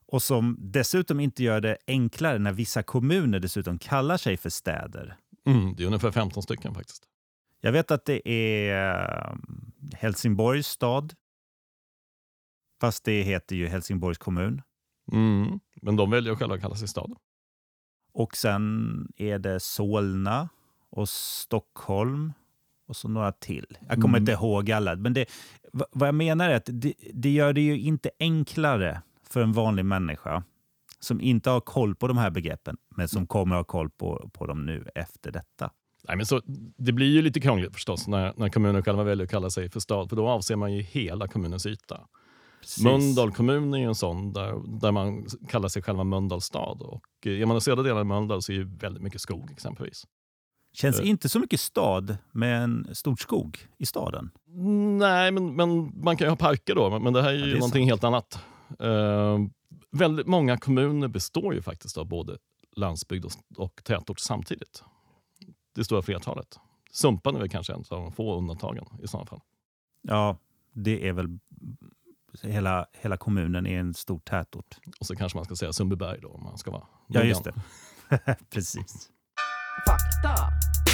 och 0.06 0.22
som 0.22 0.56
dessutom 0.60 1.20
inte 1.20 1.42
gör 1.42 1.60
det 1.60 1.78
enklare 1.86 2.38
när 2.38 2.52
vissa 2.52 2.82
kommuner 2.82 3.40
dessutom 3.40 3.78
kallar 3.78 4.16
sig 4.16 4.36
för 4.36 4.50
städer. 4.50 5.16
Mm, 5.46 5.74
det 5.76 5.82
är 5.82 5.86
ungefär 5.86 6.10
15 6.10 6.42
stycken 6.42 6.74
faktiskt. 6.74 7.04
Jag 7.60 7.72
vet 7.72 7.90
att 7.90 8.04
det 8.04 8.28
är 8.28 9.30
um, 9.32 9.72
Helsingborgs 9.92 10.66
stad. 10.66 11.14
Fast 12.80 13.04
det 13.04 13.22
heter 13.22 13.56
ju 13.56 13.66
Helsingborgs 13.66 14.18
kommun. 14.18 14.62
Mm, 15.12 15.60
men 15.82 15.96
de 15.96 16.10
väljer 16.10 16.34
själva 16.34 16.54
att 16.54 16.60
kalla 16.60 16.76
sig 16.76 16.88
stad. 16.88 17.16
Och 18.12 18.36
sen 18.36 19.06
är 19.16 19.38
det 19.38 19.60
Solna 19.60 20.48
och 20.90 21.08
Stockholm 21.08 22.32
och 22.88 22.96
så 22.96 23.08
några 23.08 23.32
till. 23.32 23.66
Jag 23.80 23.96
kommer 23.96 24.08
Mm. 24.18 24.22
inte 24.22 24.32
ihåg 24.32 24.70
alla. 24.72 24.96
Men 24.96 25.12
det, 25.12 25.26
vad 25.72 26.08
jag 26.08 26.14
menar 26.14 26.48
är 26.50 26.54
att 26.54 26.68
det, 26.72 26.94
det 27.14 27.30
gör 27.30 27.52
det 27.52 27.60
ju 27.60 27.78
inte 27.78 28.10
enklare 28.20 29.02
för 29.28 29.40
en 29.42 29.52
vanlig 29.52 29.84
människa 29.84 30.42
som 31.00 31.20
inte 31.20 31.50
har 31.50 31.60
koll 31.60 31.94
på 31.94 32.08
de 32.08 32.18
här 32.18 32.30
begreppen, 32.30 32.76
men 32.96 33.08
som 33.08 33.26
kommer 33.26 33.56
ha 33.56 33.64
koll 33.64 33.90
på, 33.90 34.30
på 34.32 34.46
dem 34.46 34.66
nu 34.66 34.88
efter 34.94 35.32
detta. 35.32 35.70
Nej, 36.08 36.16
men 36.16 36.26
så, 36.26 36.40
det 36.76 36.92
blir 36.92 37.06
ju 37.06 37.22
lite 37.22 37.40
krångligt 37.40 37.74
förstås 37.74 38.08
när, 38.08 38.32
när 38.36 38.48
kommunen 38.48 38.82
själva 38.82 39.04
väljer 39.04 39.24
att 39.24 39.30
kalla 39.30 39.50
sig 39.50 39.70
för 39.70 39.80
stad, 39.80 40.08
för 40.08 40.16
då 40.16 40.28
avser 40.28 40.56
man 40.56 40.72
ju 40.72 40.82
hela 40.82 41.28
kommunens 41.28 41.66
yta. 41.66 42.00
Precis. 42.60 42.84
Mölndal 42.84 43.32
kommun 43.32 43.74
är 43.74 43.78
ju 43.78 43.84
en 43.84 43.94
sån 43.94 44.32
där, 44.32 44.80
där 44.80 44.92
man 44.92 45.26
kallar 45.48 45.68
sig 45.68 45.82
själva 45.82 46.04
Mölndals 46.04 46.44
stad. 46.44 46.82
Och 46.82 47.26
är 47.26 47.46
man 47.46 47.56
i 47.56 47.60
södra 47.60 47.82
delen 47.82 47.98
av 47.98 48.06
Mölndal 48.06 48.42
så 48.42 48.52
är 48.52 48.56
ju 48.56 48.64
väldigt 48.64 49.02
mycket 49.02 49.20
skog 49.20 49.50
exempelvis. 49.52 50.06
Känns 50.72 51.00
Eh. 51.00 51.08
inte 51.08 51.28
så 51.28 51.38
mycket 51.38 51.60
stad 51.60 52.16
med 52.32 52.62
en 52.62 52.94
stor 52.94 53.16
skog 53.16 53.58
i 53.78 53.86
staden. 53.86 54.30
Nej, 54.98 55.32
men, 55.32 55.56
men 55.56 55.92
man 56.04 56.16
kan 56.16 56.26
ju 56.26 56.28
ha 56.28 56.36
parker 56.36 56.74
då, 56.74 56.98
men 56.98 57.12
det 57.12 57.22
här 57.22 57.28
är 57.28 57.34
ju 57.34 57.40
Ja, 57.40 57.46
är 57.46 57.54
någonting 57.54 57.82
sant. 57.82 57.90
helt 57.90 58.04
annat. 58.04 58.38
Eh, 58.80 59.38
väldigt 59.90 60.26
många 60.26 60.58
kommuner 60.58 61.08
består 61.08 61.54
ju 61.54 61.62
faktiskt 61.62 61.98
av 61.98 62.06
både 62.08 62.38
landsbygd 62.76 63.24
och, 63.24 63.32
och 63.56 63.80
tätort 63.84 64.18
samtidigt. 64.18 64.84
Det 65.74 65.84
stora 65.84 66.02
flertalet. 66.02 66.58
Sumpan 66.92 67.34
är 67.36 67.38
väl 67.40 67.48
kanske 67.48 67.72
en 67.72 67.84
av 67.90 68.00
de 68.00 68.12
få 68.12 68.38
undantagen 68.38 68.84
i 69.02 69.08
sådana 69.08 69.26
fall. 69.26 69.40
Ja, 70.02 70.38
det 70.72 71.08
är 71.08 71.12
väl... 71.12 71.38
Hela, 72.42 72.86
hela 72.92 73.16
kommunen 73.16 73.66
är 73.66 73.80
en 73.80 73.94
stor 73.94 74.18
tätort. 74.18 74.76
Och 75.00 75.06
så 75.06 75.16
kanske 75.16 75.38
man 75.38 75.44
ska 75.44 75.56
säga 75.56 75.72
Sundbyberg 75.72 76.20
då 76.20 76.28
om 76.28 76.42
man 76.42 76.58
ska 76.58 76.70
vara 76.70 76.86
Ja, 77.06 77.22
just 77.22 77.44
det. 77.44 77.54
Precis. 78.50 79.10
Fakta. 79.86 80.34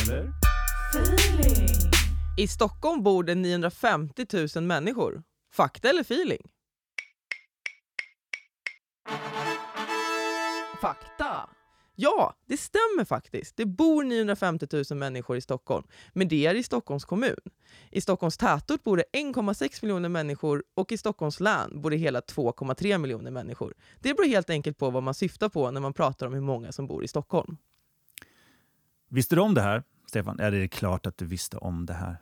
Eller? 0.03 0.33
Feeling. 0.95 1.69
I 2.37 2.49
Stockholm 2.49 3.03
bor 3.03 3.25
det 3.25 3.35
950 3.35 4.27
000 4.57 4.65
människor. 4.65 5.23
Fakta 5.53 5.89
eller 5.89 6.01
feeling? 6.01 6.43
Fakta. 10.81 11.49
Ja, 11.97 12.35
det 12.47 12.57
stämmer 12.57 13.05
faktiskt. 13.05 13.57
Det 13.57 13.67
bor 13.67 14.05
950 14.05 14.67
000 14.91 14.99
människor 14.99 15.37
i 15.37 15.41
Stockholm, 15.41 15.87
men 16.13 16.29
det 16.29 16.47
är 16.47 16.55
i 16.55 16.63
Stockholms 16.63 17.05
kommun. 17.05 17.41
I 17.91 18.01
Stockholms 18.01 18.37
tätort 18.37 18.83
bor 18.83 18.97
det 18.97 19.05
1,6 19.13 19.79
miljoner 19.83 20.09
människor 20.09 20.65
och 20.75 20.93
i 20.93 20.97
Stockholms 20.99 21.41
län 21.41 21.81
bor 21.81 21.91
det 21.91 21.97
hela 21.97 22.21
2,3 22.21 22.99
miljoner 22.99 23.31
människor. 23.31 23.75
Det 24.01 24.15
beror 24.15 24.29
helt 24.29 24.51
enkelt 24.51 24.79
på 24.79 24.91
vad 24.91 25.03
man 25.03 25.15
syftar 25.15 25.49
på 25.49 25.71
när 25.71 25.81
man 25.81 25.93
pratar 25.93 26.27
om 26.27 26.35
hur 26.35 26.41
många 26.41 26.73
som 26.73 26.87
bor 26.87 27.05
i 27.05 27.09
Stockholm. 27.09 27.57
Visste 29.15 29.35
du 29.35 29.41
om 29.41 29.55
det 29.55 29.61
här, 29.63 29.83
Stefan? 30.07 30.37
Ja, 30.41 30.51
det 30.51 30.59
är 30.59 30.67
klart 30.67 31.07
att 31.07 31.19
du 31.19 31.25
visste 31.27 31.57
om 31.57 31.87
det 31.87 31.93
här. 31.95 32.17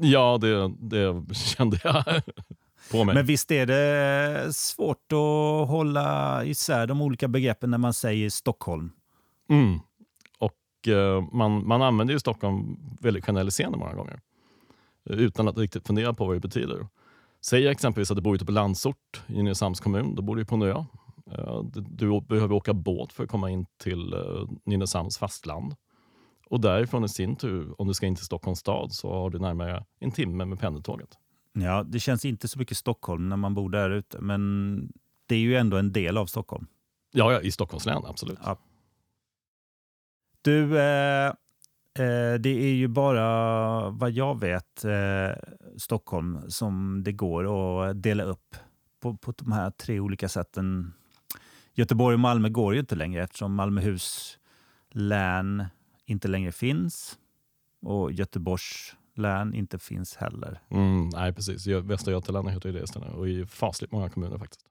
Ja, 0.00 0.38
det, 0.40 0.68
det 0.80 1.34
kände 1.34 1.80
jag 1.84 2.04
på 2.90 3.04
mig. 3.04 3.14
Men 3.14 3.26
visst 3.26 3.50
är 3.50 3.66
det 3.66 4.52
svårt 4.54 5.12
att 5.12 5.68
hålla 5.68 6.44
isär 6.44 6.86
de 6.86 7.02
olika 7.02 7.28
begreppen 7.28 7.70
när 7.70 7.78
man 7.78 7.94
säger 7.94 8.30
Stockholm 8.30 8.90
Mm. 9.48 9.78
Och 10.38 10.88
eh, 10.88 11.24
man, 11.32 11.66
man 11.68 11.82
använder 11.82 12.14
ju 12.14 12.20
Stockholm 12.20 12.76
väldigt 13.00 13.24
generaliserande 13.26 13.78
många 13.78 13.94
gånger. 13.94 14.20
eh, 15.10 15.16
Utan 15.16 15.48
att 15.48 15.58
riktigt 15.58 15.86
fundera 15.86 16.14
på 16.14 16.26
vad 16.26 16.36
det 16.36 16.40
betyder. 16.40 16.86
Säg 17.44 17.68
exempelvis 17.68 18.10
att 18.10 18.16
du 18.16 18.20
bor 18.22 18.34
ute 18.34 18.44
på 18.44 18.52
Landsort 18.52 19.22
i 19.26 19.32
Nynäshamns 19.32 19.80
kommun. 19.80 20.14
Då 20.14 20.22
bor 20.22 20.36
du 20.36 20.44
på 20.44 20.54
en 20.54 20.62
ö. 20.62 20.84
Eh, 21.32 21.62
Du 21.74 22.20
behöver 22.20 22.54
åka 22.54 22.72
båt 22.74 23.12
för 23.12 23.24
att 23.24 23.30
komma 23.30 23.50
in 23.50 23.66
till 23.82 24.14
Nynäshamns 24.64 25.18
fastland. 25.18 25.74
Och 26.46 26.60
därifrån 26.60 27.04
i 27.04 27.08
sin 27.08 27.36
tur, 27.36 27.80
om 27.80 27.88
du 27.88 27.94
ska 27.94 28.06
in 28.06 28.16
till 28.16 28.24
Stockholms 28.24 28.58
stad, 28.58 28.92
så 28.92 29.12
har 29.12 29.30
du 29.30 29.38
närmare 29.38 29.84
en 30.00 30.10
timme 30.10 30.44
med 30.44 30.60
pendeltåget. 30.60 31.18
Ja, 31.52 31.82
det 31.82 32.00
känns 32.00 32.24
inte 32.24 32.48
så 32.48 32.58
mycket 32.58 32.76
Stockholm 32.76 33.28
när 33.28 33.36
man 33.36 33.54
bor 33.54 33.70
där 33.70 33.90
ute, 33.90 34.20
men 34.20 34.92
det 35.26 35.34
är 35.34 35.38
ju 35.38 35.56
ändå 35.56 35.76
en 35.76 35.92
del 35.92 36.18
av 36.18 36.26
Stockholm. 36.26 36.66
Ja, 37.12 37.32
ja 37.32 37.40
i 37.40 37.50
Stockholms 37.50 37.86
län, 37.86 38.02
absolut. 38.06 38.38
Ja. 38.44 38.58
Du, 40.42 40.78
eh, 40.78 41.26
eh, 41.98 42.34
det 42.40 42.50
är 42.50 42.74
ju 42.74 42.88
bara 42.88 43.90
vad 43.90 44.10
jag 44.10 44.40
vet 44.40 44.84
eh, 44.84 45.36
Stockholm 45.76 46.40
som 46.48 47.02
det 47.04 47.12
går 47.12 47.44
att 47.84 48.02
dela 48.02 48.24
upp 48.24 48.56
på, 49.00 49.16
på 49.16 49.32
de 49.36 49.52
här 49.52 49.70
tre 49.70 50.00
olika 50.00 50.28
sätten. 50.28 50.92
Göteborg 51.74 52.14
och 52.14 52.20
Malmö 52.20 52.48
går 52.48 52.74
ju 52.74 52.80
inte 52.80 52.94
längre 52.94 53.22
eftersom 53.22 53.54
Malmöhus 53.54 54.38
län 54.90 55.64
inte 56.06 56.28
längre 56.28 56.52
finns 56.52 57.18
och 57.82 58.12
Göteborgs 58.12 58.96
län 59.14 59.54
inte 59.54 59.78
finns 59.78 60.16
heller. 60.16 60.60
Mm, 60.70 61.08
nej, 61.08 61.32
precis. 61.32 61.66
Västra 61.66 62.12
Götaland 62.12 62.50
heter 62.50 62.68
ju 62.68 62.78
det 62.78 62.84
istället 62.84 63.14
och 63.14 63.28
i 63.28 63.46
fasligt 63.46 63.92
många 63.92 64.10
kommuner 64.10 64.38
faktiskt. 64.38 64.66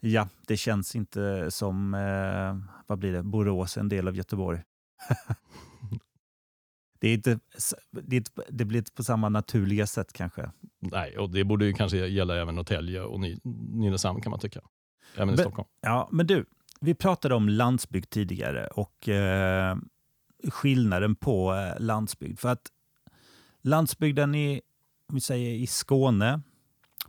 Ja, 0.00 0.28
det 0.46 0.56
känns 0.56 0.96
inte 0.96 1.50
som, 1.50 1.94
eh, 1.94 2.56
vad 2.86 2.98
blir 2.98 3.12
det, 3.12 3.22
Borås 3.22 3.76
är 3.76 3.80
en 3.80 3.88
del 3.88 4.08
av 4.08 4.16
Göteborg. 4.16 4.62
det, 7.00 7.08
är 7.08 7.14
inte, 7.14 7.38
det, 7.90 8.16
är 8.16 8.18
inte, 8.18 8.30
det 8.50 8.64
blir 8.64 8.78
inte 8.78 8.92
på 8.92 9.04
samma 9.04 9.28
naturliga 9.28 9.86
sätt 9.86 10.12
kanske. 10.12 10.50
Nej, 10.80 11.18
och 11.18 11.30
det 11.30 11.44
borde 11.44 11.66
ju 11.66 11.72
kanske 11.72 11.96
gälla 12.06 12.36
även 12.36 12.54
Norrtälje 12.54 13.02
och 13.02 13.20
Ny- 13.20 13.38
Nynäshamn 13.72 14.20
kan 14.20 14.30
man 14.30 14.40
tycka. 14.40 14.60
Även 15.16 15.28
i 15.28 15.32
Men- 15.32 15.38
Stockholm. 15.38 15.68
Ja, 15.80 16.08
men 16.12 16.26
du, 16.26 16.44
vi 16.80 16.94
pratade 16.94 17.34
om 17.34 17.48
landsbygd 17.48 18.10
tidigare 18.10 18.66
och 18.66 19.08
eh, 19.08 19.76
skillnaden 20.50 21.16
på 21.16 21.54
eh, 21.54 21.80
landsbygd. 21.80 22.38
För 22.38 22.48
att 22.48 22.72
landsbygden 23.62 24.34
i, 24.34 24.60
vi 25.12 25.20
säger 25.20 25.54
i 25.54 25.66
Skåne, 25.66 26.40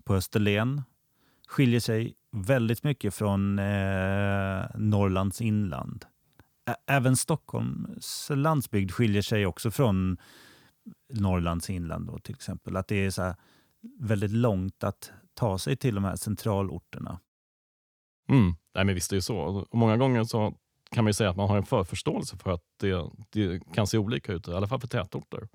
på 0.03 0.15
Österlen, 0.15 0.81
skiljer 1.47 1.79
sig 1.79 2.15
väldigt 2.31 2.83
mycket 2.83 3.13
från 3.13 3.59
eh, 3.59 4.65
Norrlands 4.75 5.41
inland. 5.41 6.05
Ä- 6.69 6.75
Även 6.87 7.17
Stockholms 7.17 8.31
landsbygd 8.35 8.91
skiljer 8.91 9.21
sig 9.21 9.45
också 9.45 9.71
från 9.71 10.17
Norrlands 11.13 11.69
inland 11.69 12.07
då, 12.07 12.19
till 12.19 12.35
exempel. 12.35 12.75
Att 12.75 12.87
det 12.87 13.05
är 13.05 13.11
så 13.11 13.21
här 13.21 13.35
väldigt 13.99 14.31
långt 14.31 14.83
att 14.83 15.11
ta 15.33 15.57
sig 15.57 15.75
till 15.77 15.95
de 15.95 16.03
här 16.03 16.15
centralorterna. 16.15 17.19
Mm. 18.29 18.55
Nej, 18.75 18.85
men 18.85 18.95
visst 18.95 19.11
är 19.11 19.15
det 19.15 19.21
så. 19.21 19.37
Och 19.37 19.77
många 19.77 19.97
gånger 19.97 20.23
så 20.23 20.53
kan 20.91 21.03
man 21.03 21.09
ju 21.09 21.13
säga 21.13 21.29
att 21.29 21.35
man 21.35 21.49
har 21.49 21.57
en 21.57 21.65
förförståelse 21.65 22.37
för 22.37 22.51
att 22.51 22.63
det, 22.79 23.09
det 23.29 23.73
kan 23.73 23.87
se 23.87 23.97
olika 23.97 24.33
ut, 24.33 24.47
i 24.47 24.53
alla 24.53 24.67
fall 24.67 24.79
för 24.79 24.87
tätorter. 24.87 25.47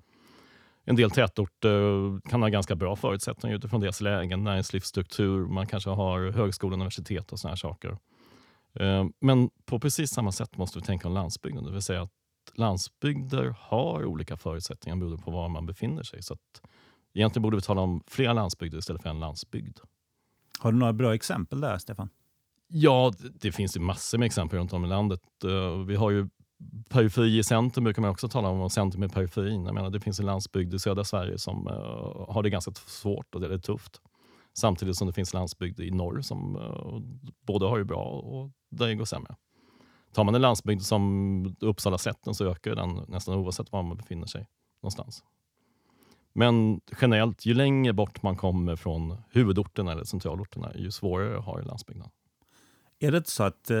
En 0.83 0.95
del 0.95 1.11
tätorter 1.11 2.19
kan 2.29 2.41
ha 2.41 2.49
ganska 2.49 2.75
bra 2.75 2.95
förutsättningar 2.95 3.57
utifrån 3.57 3.81
deras 3.81 4.01
lägen, 4.01 4.43
näringslivsstruktur, 4.43 5.47
man 5.47 5.67
kanske 5.67 5.89
har 5.89 6.31
högskola, 6.31 6.73
universitet 6.73 7.31
och 7.31 7.39
såna 7.39 7.51
här 7.51 7.55
saker. 7.55 7.97
Eh, 8.73 9.05
men 9.21 9.49
på 9.65 9.79
precis 9.79 10.11
samma 10.11 10.31
sätt 10.31 10.57
måste 10.57 10.79
vi 10.79 10.85
tänka 10.85 11.07
om 11.07 11.13
landsbygden, 11.13 11.63
det 11.63 11.71
vill 11.71 11.81
säga 11.81 12.01
att 12.01 12.11
landsbygder 12.53 13.55
har 13.59 14.05
olika 14.05 14.37
förutsättningar 14.37 14.97
beroende 14.97 15.23
på 15.23 15.31
var 15.31 15.49
man 15.49 15.65
befinner 15.65 16.03
sig. 16.03 16.23
Så 16.23 16.33
att 16.33 16.61
egentligen 17.13 17.43
borde 17.43 17.57
vi 17.57 17.61
tala 17.61 17.81
om 17.81 18.03
flera 18.07 18.33
landsbygder 18.33 18.77
istället 18.77 19.01
för 19.01 19.09
en 19.09 19.19
landsbygd. 19.19 19.79
Har 20.59 20.71
du 20.71 20.77
några 20.77 20.93
bra 20.93 21.15
exempel 21.15 21.61
där, 21.61 21.77
Stefan? 21.77 22.09
Ja, 22.67 23.11
det- 23.41 23.51
finns 23.51 23.77
ju 23.77 23.81
massor 23.81 24.17
med 24.17 24.25
exempel 24.25 24.59
runt 24.59 24.73
om 24.73 24.85
i 24.85 24.87
landet. 24.87 25.21
Eh, 25.43 25.77
vi 25.85 25.95
har 25.95 26.11
ju 26.11 26.29
periferi 26.89 27.37
i 27.37 27.43
centrum 27.43 27.83
brukar 27.83 28.01
man 28.01 28.11
också 28.11 28.29
tala 28.29 28.47
om, 28.49 28.61
och 28.61 28.71
centrum 28.71 29.03
i 29.03 29.09
periferin. 29.09 29.65
Jag 29.65 29.73
menar, 29.73 29.89
det 29.89 29.99
finns 29.99 30.19
en 30.19 30.25
landsbygd 30.25 30.73
i 30.73 30.79
södra 30.79 31.03
Sverige 31.03 31.37
som 31.37 31.67
eh, 31.67 32.33
har 32.33 32.43
det 32.43 32.49
ganska 32.49 32.71
svårt 32.73 33.35
och 33.35 33.41
det 33.41 33.53
är 33.53 33.57
tufft. 33.57 34.01
Samtidigt 34.53 34.95
som 34.97 35.07
det 35.07 35.13
finns 35.13 35.33
landsbygd 35.33 35.79
i 35.79 35.91
norr 35.91 36.21
som 36.21 36.55
eh, 36.55 36.99
både 37.47 37.65
har 37.65 37.77
det 37.77 37.85
bra 37.85 38.03
och 38.03 38.51
där 38.71 38.87
det 38.87 38.95
går 38.95 39.05
sämre. 39.05 39.35
Tar 40.13 40.23
man 40.23 40.35
en 40.35 40.41
landsbygd 40.41 40.81
som 40.81 41.55
Uppsala 41.59 41.97
sätten 41.97 42.33
så 42.33 42.45
ökar 42.51 42.75
den 42.75 43.01
nästan 43.07 43.35
oavsett 43.35 43.71
var 43.71 43.83
man 43.83 43.97
befinner 43.97 44.27
sig 44.27 44.47
någonstans. 44.83 45.23
Men 46.33 46.81
generellt, 47.01 47.45
ju 47.45 47.53
längre 47.53 47.93
bort 47.93 48.23
man 48.23 48.35
kommer 48.35 48.75
från 48.75 49.17
huvudorterna 49.29 49.91
eller 49.91 50.03
centralorterna, 50.03 50.71
ju 50.75 50.91
svårare 50.91 51.37
har 51.39 51.61
landsbygden. 51.61 52.09
Är 52.99 53.11
det 53.11 53.17
inte 53.17 53.31
så 53.31 53.43
att 53.43 53.69
eh, 53.69 53.77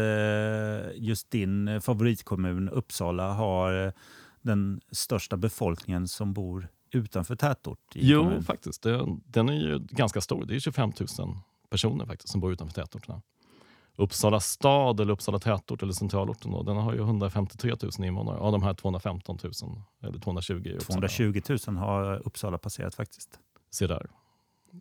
just 0.95 1.31
din 1.31 1.67
eh, 1.67 1.79
favoritkommun 1.79 2.69
Uppsala 2.69 3.33
har 3.33 3.85
eh, 3.85 3.91
den 4.41 4.81
största 4.91 5.37
befolkningen 5.37 6.07
som 6.07 6.33
bor 6.33 6.67
utanför 6.91 7.35
tätort? 7.35 7.95
I 7.95 7.99
Jo, 8.11 8.19
kommunen? 8.19 8.43
faktiskt. 8.43 8.81
Det, 8.83 9.05
den 9.25 9.49
är 9.49 9.53
ju 9.53 9.79
ganska 9.79 10.21
stor. 10.21 10.45
Det 10.45 10.55
är 10.55 10.59
25 10.59 10.91
000 11.19 11.35
personer 11.69 12.05
faktiskt 12.05 12.31
som 12.31 12.41
bor 12.41 12.53
utanför 12.53 12.73
tätorterna. 12.73 13.21
Uppsala 13.97 14.39
stad, 14.39 14.99
eller 14.99 15.13
Uppsala 15.13 15.39
tätort 15.39 15.83
eller 15.83 15.93
centralorten, 15.93 16.51
då, 16.51 16.63
den 16.63 16.77
har 16.77 16.93
ju 16.93 16.99
153 16.99 17.73
000 17.81 18.07
invånare. 18.07 18.37
Av 18.37 18.51
de 18.51 18.63
här 18.63 18.73
215 18.73 19.37
000, 19.43 19.51
eller 20.03 20.19
220 20.19 20.61
i 20.65 20.73
Uppsala. 20.73 21.07
220 21.07 21.41
000 21.67 21.77
har 21.77 22.27
Uppsala 22.27 22.57
passerat 22.57 22.95
faktiskt. 22.95 23.39
Se 23.71 23.87
där. 23.87 24.07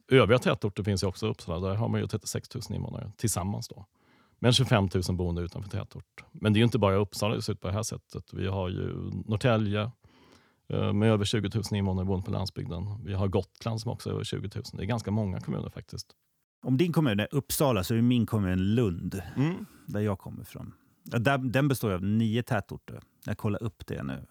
Övriga 0.09 0.38
tätorter 0.38 0.83
finns 0.83 1.03
ju 1.03 1.07
också 1.07 1.26
i 1.26 1.31
Uppsala. 1.31 1.69
Där 1.69 1.75
har 1.75 1.88
man 1.88 2.00
ju 2.00 2.07
36 2.07 2.55
000 2.55 2.62
invånare 2.71 3.12
tillsammans. 3.17 3.69
Då. 3.69 3.87
Men 4.38 4.53
25 4.53 4.88
000 5.09 5.17
boende 5.17 5.43
utanför 5.43 5.71
tätort. 5.71 6.25
Men 6.33 6.53
det 6.53 6.57
är 6.57 6.61
ju 6.61 6.64
inte 6.64 6.79
bara 6.79 6.95
Uppsala 6.97 7.35
det 7.35 7.43
ser 7.43 7.53
ut 7.53 7.61
på 7.61 7.69
det 7.69 7.75
här 7.75 7.83
sättet. 7.83 8.25
Vi 8.33 8.47
har 8.47 8.69
ju 8.69 9.11
Norrtälje 9.26 9.91
eh, 10.69 10.93
med 10.93 11.11
över 11.11 11.25
20 11.25 11.50
000 11.55 11.64
invånare 11.73 12.05
boende 12.05 12.25
på 12.25 12.31
landsbygden. 12.31 13.05
Vi 13.05 13.14
har 13.14 13.29
Gotland 13.29 13.81
som 13.81 13.91
också 13.93 14.11
är 14.11 14.14
över 14.14 14.25
20 14.25 14.50
000. 14.55 14.64
Det 14.73 14.83
är 14.83 14.87
ganska 14.87 15.11
många 15.11 15.41
kommuner 15.41 15.71
faktiskt. 15.71 16.07
Om 16.62 16.76
din 16.76 16.93
kommun 16.93 17.21
är 17.21 17.29
Uppsala 17.31 17.85
så 17.85 17.95
är 17.95 18.03
min 18.03 18.26
kommun 18.26 18.75
Lund, 18.75 19.23
där 19.87 20.00
jag 20.00 20.19
kommer 20.19 20.43
ifrån. 20.43 20.73
Den 21.53 21.69
består 21.69 21.91
av 21.91 22.03
nio 22.03 22.43
tätorter. 22.43 23.00
Jag 23.26 23.38
kollar 23.38 23.62
upp 23.62 23.87
det 23.87 24.03
nu. 24.03 24.26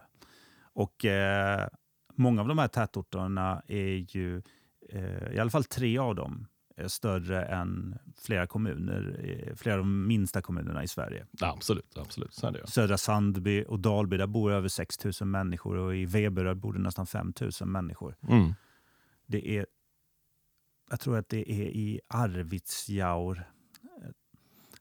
Och 0.74 1.06
eh, 1.06 1.68
Många 2.16 2.42
av 2.42 2.48
de 2.48 2.60
här 2.60 2.68
tätorterna 2.68 3.62
är 3.68 4.18
ju, 4.18 4.42
eh, 4.90 5.34
i 5.36 5.40
alla 5.40 5.50
fall 5.50 5.64
tre 5.64 5.98
av 5.98 6.16
dem, 6.16 6.48
större 6.88 7.46
än 7.46 7.98
flera 8.16 8.48
kommuner, 8.48 9.20
eh, 9.24 9.56
flera 9.56 9.76
av 9.76 9.80
de 9.80 10.08
minsta 10.08 10.42
kommunerna 10.42 10.84
i 10.84 10.88
Sverige. 10.88 11.26
Ja, 11.32 11.54
absolut, 11.54 11.98
absolut. 11.98 12.34
Så 12.34 12.48
är 12.48 12.52
det 12.52 12.60
ju. 12.60 12.66
Södra 12.66 12.98
Sandby 12.98 13.66
och 13.68 13.80
Dalby, 13.80 14.18
där 14.18 14.28
bor 14.28 14.52
över 14.52 14.68
6 14.68 15.22
000 15.22 15.30
människor 15.30 15.78
och 15.78 15.96
i 15.96 16.06
Veberöd 16.06 16.58
bor 16.58 16.74
det 16.74 16.80
nästan 16.80 17.08
5 17.08 17.34
000 17.62 17.70
människor. 17.70 18.16
Mm. 18.28 18.54
Det 19.26 19.58
är, 19.58 19.66
jag 20.90 21.00
tror 21.00 21.18
att 21.18 21.30
det 21.30 21.52
är 21.52 21.66
i 21.66 22.00
Arvidsjaur 22.08 23.38
eh, 23.84 24.10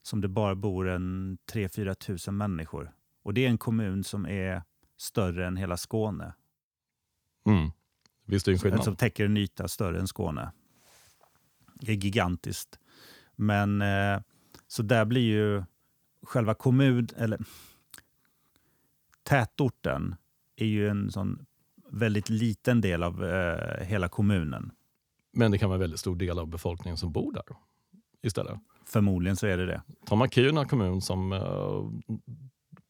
som 0.01 0.21
det 0.21 0.27
bara 0.27 0.55
bor 0.55 0.89
en 0.89 1.37
3-4 1.51 1.93
tusen 1.93 2.37
människor. 2.37 2.91
Och 3.23 3.33
det 3.33 3.45
är 3.45 3.49
en 3.49 3.57
kommun 3.57 4.03
som 4.03 4.25
är 4.25 4.63
större 4.97 5.47
än 5.47 5.57
hela 5.57 5.77
Skåne. 5.77 6.33
Mm. 7.45 7.71
Visst 8.25 8.47
är 8.47 8.51
det 8.51 8.55
en 8.55 8.59
skillnad. 8.59 8.83
Som 8.83 8.95
täcker 8.95 9.25
en 9.25 9.37
yta 9.37 9.67
större 9.67 9.99
än 9.99 10.07
Skåne. 10.07 10.51
Är 11.87 11.93
gigantiskt. 11.93 12.79
Men 13.35 13.81
eh, 13.81 14.21
så 14.67 14.83
där 14.83 15.05
blir 15.05 15.21
ju 15.21 15.63
själva 16.23 16.53
kommun, 16.53 17.07
eller 17.17 17.39
tätorten 19.23 20.15
är 20.55 20.65
ju 20.65 20.87
en 20.89 21.11
sån 21.11 21.45
väldigt 21.91 22.29
liten 22.29 22.81
del 22.81 23.03
av 23.03 23.25
eh, 23.25 23.85
hela 23.85 24.09
kommunen. 24.09 24.71
Men 25.33 25.51
det 25.51 25.57
kan 25.57 25.69
vara 25.69 25.75
en 25.75 25.81
väldigt 25.81 25.99
stor 25.99 26.15
del 26.15 26.39
av 26.39 26.47
befolkningen 26.47 26.97
som 26.97 27.11
bor 27.11 27.33
där 27.33 27.43
istället. 28.21 28.59
Förmodligen 28.85 29.35
så 29.35 29.47
är 29.47 29.57
det 29.57 29.65
det. 29.65 29.81
Tar 30.05 30.15
man 30.15 30.29
Kiruna 30.29 30.65
kommun 30.65 31.01
som 31.01 31.33
eh, 31.33 32.17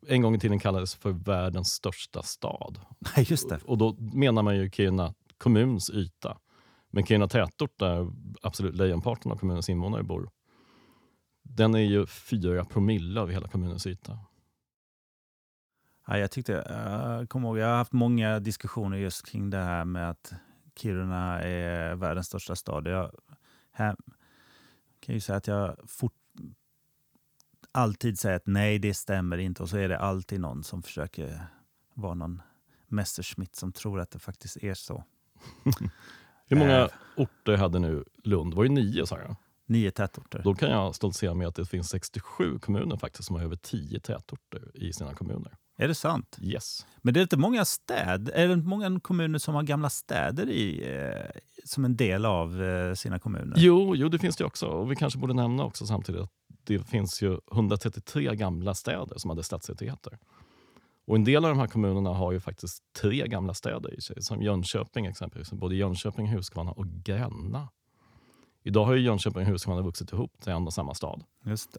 en 0.07 0.21
gång 0.21 0.35
i 0.35 0.39
tiden 0.39 0.59
kallades 0.59 0.95
för 0.95 1.11
världens 1.11 1.71
största 1.71 2.23
stad. 2.23 2.79
Just 3.17 3.49
det. 3.49 3.59
Och 3.65 3.77
då 3.77 3.95
menar 3.99 4.43
man 4.43 4.57
ju 4.57 4.69
Kiruna 4.71 5.13
kommuns 5.37 5.89
yta. 5.89 6.37
Men 6.95 7.05
Kiruna 7.05 7.27
tätort 7.27 7.79
där 7.79 8.11
absolut 8.41 8.75
lejonparten 8.75 9.31
av 9.31 9.35
kommunens 9.35 9.69
invånare 9.69 10.03
bor, 10.03 10.29
den 11.43 11.75
är 11.75 11.79
ju 11.79 12.05
fyra 12.05 12.65
promille 12.65 13.21
av 13.21 13.29
hela 13.29 13.47
kommunens 13.47 13.87
yta. 13.87 14.19
Ja, 16.07 16.17
jag, 16.17 16.31
tyckte, 16.31 16.51
jag 16.51 17.29
kommer 17.29 17.47
ihåg, 17.47 17.57
jag 17.57 17.67
har 17.67 17.77
haft 17.77 17.91
många 17.91 18.39
diskussioner 18.39 18.97
just 18.97 19.25
kring 19.25 19.49
det 19.49 19.57
här 19.57 19.85
med 19.85 20.09
att 20.09 20.33
Kiruna 20.75 21.41
är 21.41 21.95
världens 21.95 22.27
största 22.27 22.55
stad. 22.55 22.87
Jag 22.87 23.11
här, 23.71 23.95
kan 24.99 25.15
ju 25.15 25.21
säga 25.21 25.37
att 25.37 25.47
jag 25.47 25.77
fort, 25.87 26.13
alltid 27.71 28.19
säga 28.19 28.35
att 28.35 28.47
nej, 28.47 28.79
det 28.79 28.93
stämmer 28.93 29.37
inte 29.37 29.63
och 29.63 29.69
så 29.69 29.77
är 29.77 29.89
det 29.89 29.99
alltid 29.99 30.39
någon 30.39 30.63
som 30.63 30.83
försöker 30.83 31.47
vara 31.93 32.13
någon 32.13 32.41
Messerschmitt 32.87 33.55
som 33.55 33.71
tror 33.71 33.99
att 33.99 34.11
det 34.11 34.19
faktiskt 34.19 34.57
är 34.57 34.73
så. 34.73 35.03
Hur 36.53 36.59
många 36.59 36.79
Eh. 36.79 36.87
orter 37.17 37.57
hade 37.57 37.79
nu 37.79 38.03
Lund? 38.23 38.53
Var 38.53 38.63
det 38.63 38.69
nio 38.69 39.05
sa 39.05 39.17
jag? 39.19 39.35
Nio 39.65 39.91
tätorter. 39.91 40.41
Då 40.43 40.55
kan 40.55 40.69
jag 40.69 40.95
stoltsera 40.95 41.33
med 41.33 41.47
att 41.47 41.55
det 41.55 41.65
finns 41.65 41.89
67 41.89 42.59
kommuner 42.59 42.97
faktiskt 42.97 43.27
som 43.27 43.35
har 43.35 43.43
över 43.43 43.55
10 43.55 43.99
tätorter 43.99 44.71
i 44.73 44.93
sina 44.93 45.13
kommuner. 45.13 45.51
Är 45.77 45.87
det 45.87 45.95
sant? 45.95 46.37
Yes. 46.41 46.85
Men 47.01 47.13
det 47.13 47.19
är 47.19 47.21
inte 47.21 47.37
många 47.37 47.65
städer, 47.65 48.33
är 48.33 48.47
det 48.47 48.53
inte 48.53 48.67
många 48.67 48.99
kommuner 48.99 49.39
som 49.39 49.55
har 49.55 49.63
gamla 49.63 49.89
städer 49.89 50.49
i, 50.49 50.95
eh, 50.95 51.41
som 51.65 51.85
en 51.85 51.95
del 51.95 52.25
av 52.25 52.63
eh, 52.63 52.93
sina 52.93 53.19
kommuner? 53.19 53.53
Jo, 53.57 53.95
jo, 53.95 54.09
det 54.09 54.19
finns 54.19 54.35
det 54.35 54.45
också. 54.45 54.65
Och 54.65 54.91
vi 54.91 54.95
kanske 54.95 55.19
borde 55.19 55.33
nämna 55.33 55.63
också 55.63 55.85
samtidigt 55.85 56.21
att 56.21 56.29
det 56.63 56.79
finns 56.89 57.21
ju 57.21 57.37
133 57.51 58.35
gamla 58.35 58.73
städer 58.73 59.17
som 59.17 59.29
hade 59.29 59.43
stadsrättigheter. 59.43 60.17
Och 61.05 61.15
en 61.15 61.23
del 61.23 61.45
av 61.45 61.49
de 61.49 61.59
här 61.59 61.67
kommunerna 61.67 62.09
har 62.09 62.31
ju 62.31 62.39
faktiskt 62.39 62.83
tre 63.01 63.27
gamla 63.27 63.53
städer 63.53 63.93
i 63.93 64.01
sig, 64.01 64.21
som 64.21 64.41
Jönköping 64.41 65.05
exempelvis. 65.05 65.51
Både 65.51 65.75
Jönköping, 65.75 66.27
Huskvarna 66.27 66.71
och 66.71 66.85
Gränna. 66.87 67.69
Idag 68.63 68.85
har 68.85 68.93
ju 68.93 69.01
Jönköping 69.01 69.41
och 69.41 69.47
Huskvarna 69.47 69.81
vuxit 69.81 70.13
ihop 70.13 70.41
till 70.41 70.51
en 70.51 70.67
och 70.67 70.73
samma 70.73 70.93
stad, 70.93 71.23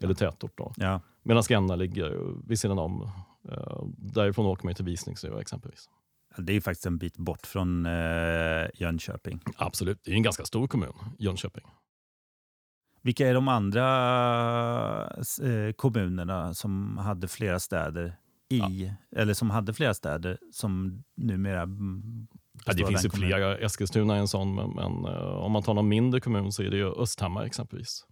eller 0.00 0.14
tätort. 0.14 0.52
Då. 0.58 0.72
Ja. 0.76 1.00
Medan 1.22 1.42
Gränna 1.48 1.76
ligger 1.76 2.18
vid 2.48 2.60
sidan 2.60 2.78
om. 2.78 3.10
Eh, 3.48 3.84
därifrån 3.96 4.46
åker 4.46 4.64
man 4.64 4.70
ju 4.70 4.74
till 4.74 4.84
Visingsö 4.84 5.40
exempelvis. 5.40 5.88
Det 6.36 6.52
är 6.52 6.54
ju 6.54 6.60
faktiskt 6.60 6.86
en 6.86 6.98
bit 6.98 7.16
bort 7.16 7.46
från 7.46 7.86
eh, 7.86 8.66
Jönköping. 8.74 9.40
Absolut, 9.56 10.00
det 10.04 10.10
är 10.10 10.14
en 10.14 10.22
ganska 10.22 10.44
stor 10.44 10.66
kommun, 10.66 10.92
Jönköping. 11.18 11.64
Vilka 13.02 13.28
är 13.28 13.34
de 13.34 13.48
andra 13.48 13.86
eh, 15.42 15.72
kommunerna 15.76 16.54
som 16.54 16.98
hade 16.98 17.28
flera 17.28 17.60
städer 17.60 18.16
i, 18.48 18.92
eller 19.16 19.34
som 19.34 19.50
hade 19.50 19.74
flera 19.74 19.94
städer 19.94 20.38
som 20.52 21.04
numera 21.14 21.62
mm, 21.62 22.26
Ja, 22.66 22.72
det 22.72 22.86
finns 22.86 23.04
ju 23.04 23.10
flera. 23.10 23.58
Eskilstuna 23.58 24.14
är 24.14 24.18
en 24.18 24.28
sån, 24.28 24.54
men, 24.54 24.70
men 24.70 25.04
eh, 25.04 25.22
om 25.22 25.52
man 25.52 25.62
tar 25.62 25.74
någon 25.74 25.88
mindre 25.88 26.20
kommun 26.20 26.52
så 26.52 26.62
är 26.62 26.70
det 26.70 26.76
ju 26.76 26.86
Östhammar 26.86 27.44
exempelvis. 27.44 28.06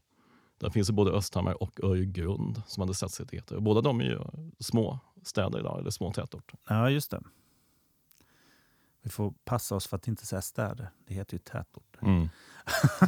Där 0.59 0.71
finns 0.71 0.87
det 0.87 0.93
både 0.93 1.11
Östhammar 1.11 1.62
och 1.62 1.85
Öregrund 1.85 2.62
som 2.67 2.81
hade 2.81 2.95
stadsrättigheter. 2.95 3.61
Båda 3.61 3.81
de 3.81 4.01
är 4.01 4.05
ju 4.05 4.21
små 4.59 4.99
städer 5.23 5.59
idag, 5.59 5.81
eller 5.81 5.91
små 5.91 6.12
tätorter. 6.12 6.59
Ja, 6.69 6.91
just 6.91 7.11
det. 7.11 7.23
Vi 9.03 9.11
får 9.11 9.35
passa 9.45 9.75
oss 9.75 9.87
för 9.87 9.97
att 9.97 10.09
inte 10.09 10.27
säga 10.27 10.43
städer. 10.43 10.91
Det 11.07 11.15
heter 11.15 11.35
ju 11.35 11.39
tätorter. 11.39 12.01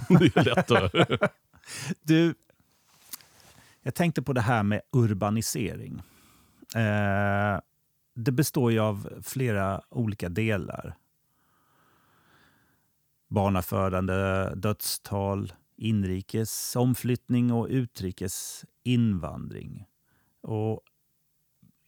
det 0.08 0.36
är 0.36 0.44
lättare. 0.44 1.18
Du, 2.02 2.34
jag 3.82 3.94
tänkte 3.94 4.22
på 4.22 4.32
det 4.32 4.40
här 4.40 4.62
med 4.62 4.80
urbanisering. 4.92 6.02
Eh, 6.74 7.60
det 8.14 8.32
består 8.32 8.72
ju 8.72 8.78
av 8.78 9.22
flera 9.22 9.82
olika 9.90 10.28
delar. 10.28 10.94
Barnafödande, 13.28 14.50
dödstal, 14.54 15.52
inrikes 15.76 16.76
omflyttning 16.76 17.52
och 17.52 17.66
utrikes 17.70 18.64
invandring. 18.82 19.86
Och 20.40 20.80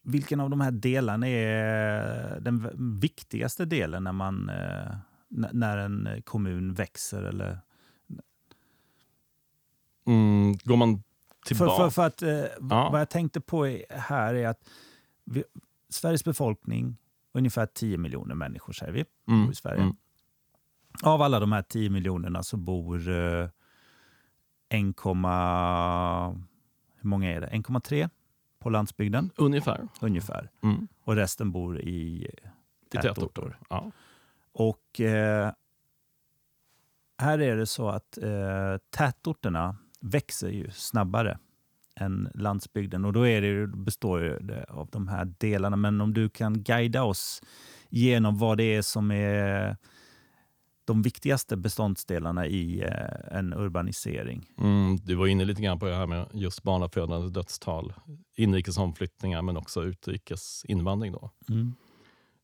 vilken 0.02 0.40
av 0.40 0.50
de 0.50 0.60
här 0.60 0.70
delarna 0.70 1.28
är 1.28 2.40
den 2.40 2.70
viktigaste 3.00 3.64
delen 3.64 4.04
när, 4.04 4.12
man, 4.12 4.48
eh, 4.48 4.96
när 5.28 5.78
en 5.78 6.22
kommun 6.24 6.74
växer 6.74 7.22
eller 7.22 7.60
Mm, 10.06 10.56
går 10.64 10.76
man 10.76 11.02
tillbaka? 11.46 11.76
för, 11.76 11.90
för 11.90 12.06
att, 12.06 12.22
eh, 12.22 12.28
Ja. 12.70 12.88
Vad 12.92 13.00
jag 13.00 13.08
tänkte 13.10 13.40
på 13.40 13.66
är, 13.68 13.84
här 13.98 14.34
är 14.34 14.48
att 14.48 14.68
vi, 15.24 15.44
Sveriges 15.88 16.24
befolkning, 16.24 16.96
ungefär 17.32 17.66
10 17.66 17.98
miljoner 17.98 18.34
människor 18.34 18.72
säger 18.72 18.92
vi, 18.92 19.04
Mm, 19.28 19.50
i 19.50 19.54
Sverige. 19.54 19.82
mm. 19.82 19.96
Av 21.02 21.22
alla 21.22 21.40
de 21.40 21.52
här 21.52 21.62
10 21.62 21.90
miljonerna 21.90 22.42
så 22.42 22.56
bor 22.56 23.08
eh, 23.08 23.48
1, 24.68 24.96
hur 27.00 27.08
många 27.08 27.30
är 27.32 27.40
det? 27.40 27.46
1,3 27.46 28.10
på 28.58 28.70
landsbygden 28.70 29.30
Ungefär. 29.36 29.88
ungefär. 30.00 30.50
Mm. 30.62 30.88
Och 31.04 31.16
resten 31.16 31.52
bor 31.52 31.80
i 31.80 31.90
I 32.24 32.28
tätorter. 32.90 33.14
tätorter. 33.14 33.58
Ja. 33.70 33.90
Och 34.52 35.00
eh, 35.00 35.52
här 37.18 37.38
är 37.38 37.56
det 37.56 37.66
så 37.66 37.88
att 37.88 38.18
eh, 38.18 38.76
tätorterna 38.90 39.76
växer 40.00 40.48
ju 40.48 40.70
snabbare 40.70 41.38
än 41.96 42.28
landsbygden. 42.34 43.04
Och 43.04 43.12
då 43.12 43.26
är 43.26 43.42
det, 43.42 43.66
består 43.66 44.20
det 44.40 44.64
av 44.68 44.88
de 44.92 45.08
här 45.08 45.32
delarna. 45.38 45.76
Men 45.76 46.00
om 46.00 46.14
du 46.14 46.28
kan 46.28 46.62
guida 46.62 47.02
oss 47.04 47.42
genom 47.88 48.38
vad 48.38 48.58
det 48.58 48.74
är 48.74 48.82
som 48.82 49.10
är 49.10 49.76
de 50.84 51.02
viktigaste 51.02 51.56
beståndsdelarna 51.56 52.46
i 52.46 52.82
eh, 52.82 53.38
en 53.38 53.52
urbanisering. 53.54 54.46
Mm, 54.58 54.96
du 54.96 55.14
var 55.14 55.26
inne 55.26 55.44
lite 55.44 55.62
grann 55.62 55.78
på 55.78 55.86
det 55.86 55.94
här 55.94 56.06
med 56.06 56.26
just 56.32 56.62
barnafödande 56.62 57.28
dödstal, 57.28 57.92
inrikes 58.36 58.78
omflyttningar 58.78 59.42
men 59.42 59.56
också 59.56 59.84
utrikes 59.84 60.64
invandring. 60.64 61.12
Då. 61.12 61.30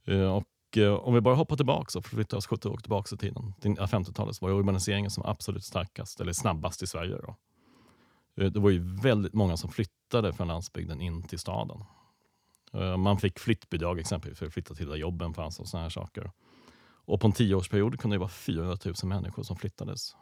Eh, 0.07 0.37
Och 0.37 0.79
eh, 0.79 0.93
om 0.95 1.15
vi 1.15 1.21
bara 1.21 1.35
hoppar 1.35 1.57
tillbaka 1.57 1.99
och 1.99 2.07
flyttar 2.07 2.37
oss 2.37 2.47
70 2.47 2.69
år 2.69 2.77
tillbaka 2.77 3.15
i 3.15 3.19
tiden, 3.19 3.55
till 3.61 3.71
50-talet, 3.73 4.37
så 4.37 4.47
var 4.47 4.53
urbaniseringen 4.53 5.11
som 5.11 5.25
absolut 5.27 5.65
starkast, 5.65 6.21
eller 6.21 6.33
snabbast 6.33 6.83
i 6.83 6.87
Sverige. 6.87 7.17
Då. 7.17 7.37
Eh, 8.37 8.47
Det 8.53 8.61
var 8.61 8.71
ju 8.71 8.79
väldigt 9.03 9.33
många 9.35 9.57
som 9.57 9.71
flyttade 9.71 10.33
från 10.33 10.49
landsbygden 10.49 11.01
in 11.01 11.23
till 11.23 11.39
staden. 11.39 11.85
Eh, 12.73 12.97
Man 12.97 13.19
fick 13.19 13.39
flyttbidrag 13.39 13.99
exempelvis 13.99 14.39
för 14.39 14.47
att 14.47 14.53
flytta 14.53 14.75
till 14.75 14.89
där 14.89 14.97
jobben 14.97 15.35
fanns 15.35 15.61
och 15.61 15.69
såna 15.69 15.83
här 15.83 15.91
saker. 15.91 16.31
Och 17.05 17.21
på 17.21 17.27
en 17.27 17.33
tioårsperiod 17.33 18.01
kunde 18.01 18.15
det 18.15 18.19
vara 18.19 18.29
400 18.29 18.77
000 18.85 18.95
människor 19.05 19.43
som 19.43 19.57
flyttades 19.57 20.17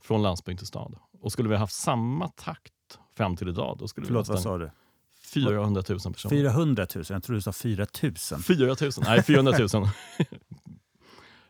från 0.00 0.22
landsbygd 0.22 0.58
till 0.58 0.66
stad. 0.66 0.96
Och 1.20 1.32
skulle 1.32 1.48
vi 1.48 1.56
haft 1.56 1.74
samma 1.74 2.28
takt 2.28 2.72
fram 3.16 3.36
till 3.36 3.48
idag, 3.48 3.76
då 3.78 3.88
skulle 3.88 4.06
Förlåt, 4.06 4.28
vi 4.28 4.32
vad 4.32 4.42
sa 4.42 4.58
du? 4.58 4.70
400 5.34 5.82
000 5.88 5.98
personer. 6.00 6.30
400 6.30 6.86
000? 6.94 7.04
Jag 7.08 7.22
tror 7.22 7.34
du 7.36 7.42
sa 7.42 7.52
4 7.52 7.86
000. 8.02 8.14
4 8.42 8.66
000? 8.66 8.76
Nej, 9.04 9.22
400 9.22 9.52
000. 9.58 9.68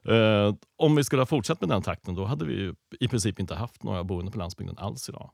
Eh, 0.07 0.55
om 0.77 0.97
vi 0.97 1.05
skulle 1.05 1.23
ha 1.23 1.27
fortsatt 1.27 1.61
med 1.61 1.71
den 1.71 1.83
takten 1.83 2.15
då 2.15 2.25
hade 2.25 2.45
vi 2.45 2.73
i 3.01 3.09
princip 3.09 3.41
inte 3.41 3.55
haft 3.55 3.83
några 3.83 4.05
boende 4.05 4.31
på 4.33 4.39
landsbygden 4.39 4.79
alls 4.79 5.09
idag. 5.09 5.31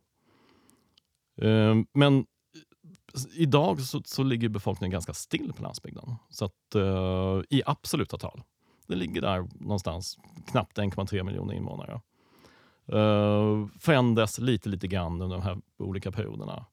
Ehm, 1.41 1.87
men 1.93 2.27
idag 3.37 3.81
så, 3.81 4.03
så 4.05 4.23
ligger 4.23 4.49
befolkningen 4.49 4.93
ganska 4.93 5.15
still 5.15 5.53
på 5.53 5.63
landsbygden. 5.63 6.15
Så 6.31 6.45
att, 6.45 6.75
eh, 6.75 7.43
I 7.51 7.63
absoluta 7.67 8.19
tal. 8.19 8.43
Det 8.87 8.97
ligger 8.97 9.21
där 9.21 9.49
någonstans, 9.61 10.19
knappt 10.51 10.79
1,3 10.79 11.23
miljoner 11.23 11.55
invånare. 11.55 12.01
Eh, 12.87 12.97
uh, 12.97 13.67
förändras 13.81 14.39
lite, 14.39 14.69
lite 14.69 14.89
grann 14.89 15.23
under 15.23 15.37
de 15.37 15.43
här 15.43 15.59
olika 15.79 16.13
perioderna. 16.13 16.67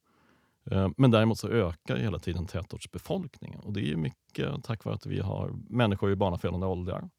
Eh, 0.72 0.90
men 0.98 1.12
däremot 1.12 1.40
så 1.40 1.48
ökar 1.48 1.98
hela 1.98 2.20
tiden 2.20 2.46
tätortsbefolkningen. 2.46 3.60
Och 3.60 3.74
det 3.74 3.80
är 3.80 3.86
ju 3.86 3.98
mycket 3.98 4.64
tack 4.64 4.84
vare 4.86 4.96
att 4.96 5.06
vi 5.06 5.20
har 5.20 5.54
människor 5.70 6.12
i 6.12 6.16
barnafödande 6.16 6.68
åldrar 6.68 7.10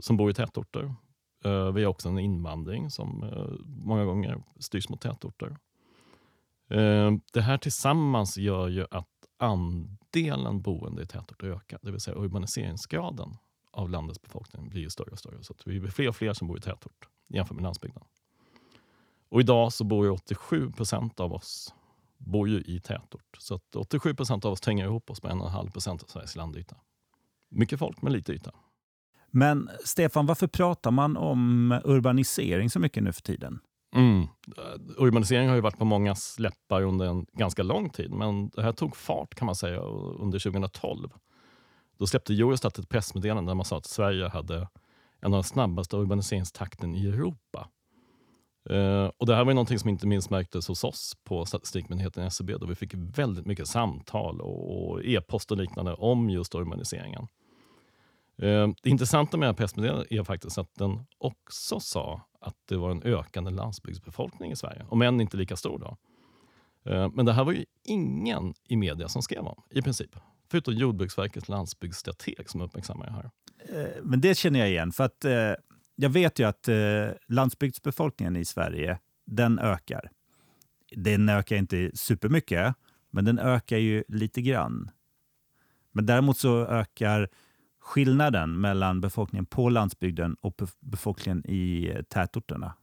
som 0.00 0.16
bor 0.16 0.30
i 0.30 0.34
tätorter. 0.34 0.94
Vi 1.74 1.84
har 1.84 1.86
också 1.86 2.08
en 2.08 2.18
invandring 2.18 2.90
som 2.90 3.24
många 3.66 4.04
gånger 4.04 4.42
styrs 4.58 4.88
mot 4.88 5.00
tätorter. 5.00 5.56
Ehm, 6.70 7.20
det 7.32 7.40
här 7.40 7.58
tillsammans 7.58 8.36
gör 8.36 8.68
ju 8.68 8.86
att 8.90 9.08
andelen 9.38 10.62
boende 10.62 11.02
i 11.02 11.06
tätorter 11.06 11.46
ökar. 11.46 11.78
Det 11.82 11.90
vill 11.90 12.00
säga 12.00 12.16
urbaniseringsgraden 12.16 13.36
av 13.72 13.90
landets 13.90 14.22
befolkning 14.22 14.68
blir 14.68 14.80
ju 14.82 14.90
större 14.90 15.10
och 15.10 15.18
större. 15.18 15.42
Så 15.42 15.52
att 15.52 15.66
vi 15.66 15.80
blir 15.80 15.90
fler 15.90 16.08
och 16.08 16.16
fler 16.16 16.32
som 16.32 16.48
bor 16.48 16.58
i 16.58 16.60
tätort 16.60 17.08
jämfört 17.28 17.54
med 17.54 17.62
landsbygden. 17.62 18.02
Och 19.28 19.40
idag 19.40 19.72
så 19.72 19.84
bor 19.84 20.04
ju 20.04 20.10
87 20.10 20.72
procent 20.72 21.20
av 21.20 21.32
oss 21.32 21.74
bor 22.18 22.48
ju 22.48 22.60
i 22.60 22.80
tätort. 22.80 23.36
Så 23.38 23.54
att 23.54 23.76
87 23.76 24.14
procent 24.14 24.44
av 24.44 24.52
oss 24.52 24.60
tränger 24.60 24.84
ihop 24.84 25.10
oss 25.10 25.22
med 25.22 25.32
1,5 25.32 25.70
procent 25.70 26.02
av 26.02 26.06
Sveriges 26.06 26.36
landyta. 26.36 26.76
Mycket 27.48 27.78
folk, 27.78 28.02
men 28.02 28.12
lite 28.12 28.32
yta. 28.32 28.52
Men 29.30 29.70
Stefan, 29.84 30.26
varför 30.26 30.46
pratar 30.46 30.90
man 30.90 31.16
om 31.16 31.80
urbanisering 31.84 32.70
så 32.70 32.78
mycket 32.78 33.02
nu 33.02 33.12
för 33.12 33.22
tiden? 33.22 33.60
Mm. 33.92 34.22
Eh, 34.56 34.80
urbanisering 34.96 35.48
har 35.48 35.54
ju 35.54 35.60
varit 35.60 35.78
på 35.78 35.84
många 35.84 36.14
läppar 36.38 36.82
under 36.82 37.06
en 37.06 37.26
ganska 37.32 37.62
lång 37.62 37.90
tid, 37.90 38.10
men 38.10 38.48
det 38.48 38.62
här 38.62 38.72
tog 38.72 38.96
fart 38.96 39.34
kan 39.34 39.46
man 39.46 39.54
säga 39.54 39.80
under 39.80 40.38
2012. 40.38 41.08
Då 41.98 42.06
släppte 42.06 42.32
Eurostat 42.32 42.78
ett 42.78 42.88
pressmeddelande 42.88 43.50
där 43.50 43.54
man 43.54 43.64
sa 43.64 43.76
att 43.76 43.86
Sverige 43.86 44.28
hade 44.28 44.68
en 45.20 45.34
av 45.34 45.42
de 45.42 45.44
snabbaste 45.44 45.96
urbaniseringstakten 45.96 46.94
i 46.94 47.06
Europa. 47.06 47.68
Eh, 48.70 49.10
och 49.18 49.26
Det 49.26 49.34
här 49.34 49.44
var 49.44 49.50
ju 49.50 49.54
någonting 49.54 49.78
som 49.78 49.90
inte 49.90 50.06
minst 50.06 50.30
märktes 50.30 50.68
hos 50.68 50.84
oss 50.84 51.16
på 51.24 51.44
statistikmyndigheten 51.44 52.26
SCB 52.26 52.56
då 52.56 52.66
vi 52.66 52.74
fick 52.74 52.94
väldigt 52.94 53.46
mycket 53.46 53.66
samtal 53.66 54.40
och, 54.40 54.90
och 54.90 55.04
e-post 55.04 55.50
och 55.50 55.56
liknande 55.56 55.94
om 55.94 56.30
just 56.30 56.54
urbaniseringen. 56.54 57.28
Eh, 58.42 58.68
det 58.82 58.90
intressanta 58.90 59.36
med 59.36 59.46
det 59.46 59.50
här 59.50 59.56
pressmeddelandet 59.56 60.12
är 60.12 60.24
faktiskt 60.24 60.58
att 60.58 60.74
den 60.74 61.06
också 61.18 61.80
sa 61.80 62.29
att 62.40 62.56
det 62.68 62.76
var 62.76 62.90
en 62.90 63.02
ökande 63.02 63.50
landsbygdsbefolkning 63.50 64.52
i 64.52 64.56
Sverige, 64.56 64.86
om 64.88 65.02
än 65.02 65.20
inte 65.20 65.36
lika 65.36 65.56
stor. 65.56 65.78
Då. 65.78 65.96
Eh, 66.90 67.10
men 67.14 67.26
det 67.26 67.32
här 67.32 67.44
var 67.44 67.52
ju 67.52 67.64
ingen 67.84 68.54
i 68.64 68.76
media 68.76 69.08
som 69.08 69.22
skrev 69.22 69.46
om, 69.46 69.62
i 69.70 69.82
princip. 69.82 70.10
Förutom 70.50 70.74
Jordbruksverkets 70.74 71.48
landsbygdsstrateg 71.48 72.50
som 72.50 72.60
uppmärksammar 72.60 73.06
det 73.06 73.12
här. 73.12 73.30
Eh, 73.82 74.02
men 74.02 74.20
det 74.20 74.34
känner 74.34 74.60
jag 74.60 74.68
igen. 74.68 74.92
För 74.92 75.04
att 75.04 75.24
eh, 75.24 75.52
jag 75.96 76.10
vet 76.10 76.38
ju 76.38 76.44
att 76.44 76.68
landsbygdsbefolkningen 77.28 78.36
i 78.36 78.44
Sverige, 78.44 78.98
den 79.26 79.58
ökar. 79.58 80.10
Den 80.96 81.28
ökar 81.28 81.56
inte 81.56 81.90
supermycket, 81.94 82.74
men 83.10 83.24
den 83.24 83.38
ökar 83.38 83.76
ju 83.76 84.04
lite 84.08 84.42
grann. 84.42 84.90
Men 85.92 86.06
däremot 86.06 86.38
så 86.38 86.66
ökar 86.66 87.28
skillnaden 87.90 88.60
mellan 88.60 89.00
befolkningen 89.00 89.46
på 89.46 89.68
landsbygden 89.68 90.36
och 90.40 90.54
bef- 90.56 90.76
befolkningen 90.80 91.42
i 91.46 91.92
eh, 91.94 92.02
tätorterna. 92.02 92.74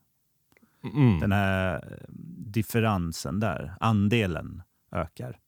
Mm. 0.83 1.19
Den 1.19 1.31
här 1.31 1.75
eh, 1.75 2.13
differensen 2.37 3.39
där, 3.39 3.73
andelen 3.79 4.61
ökar. 4.91 5.39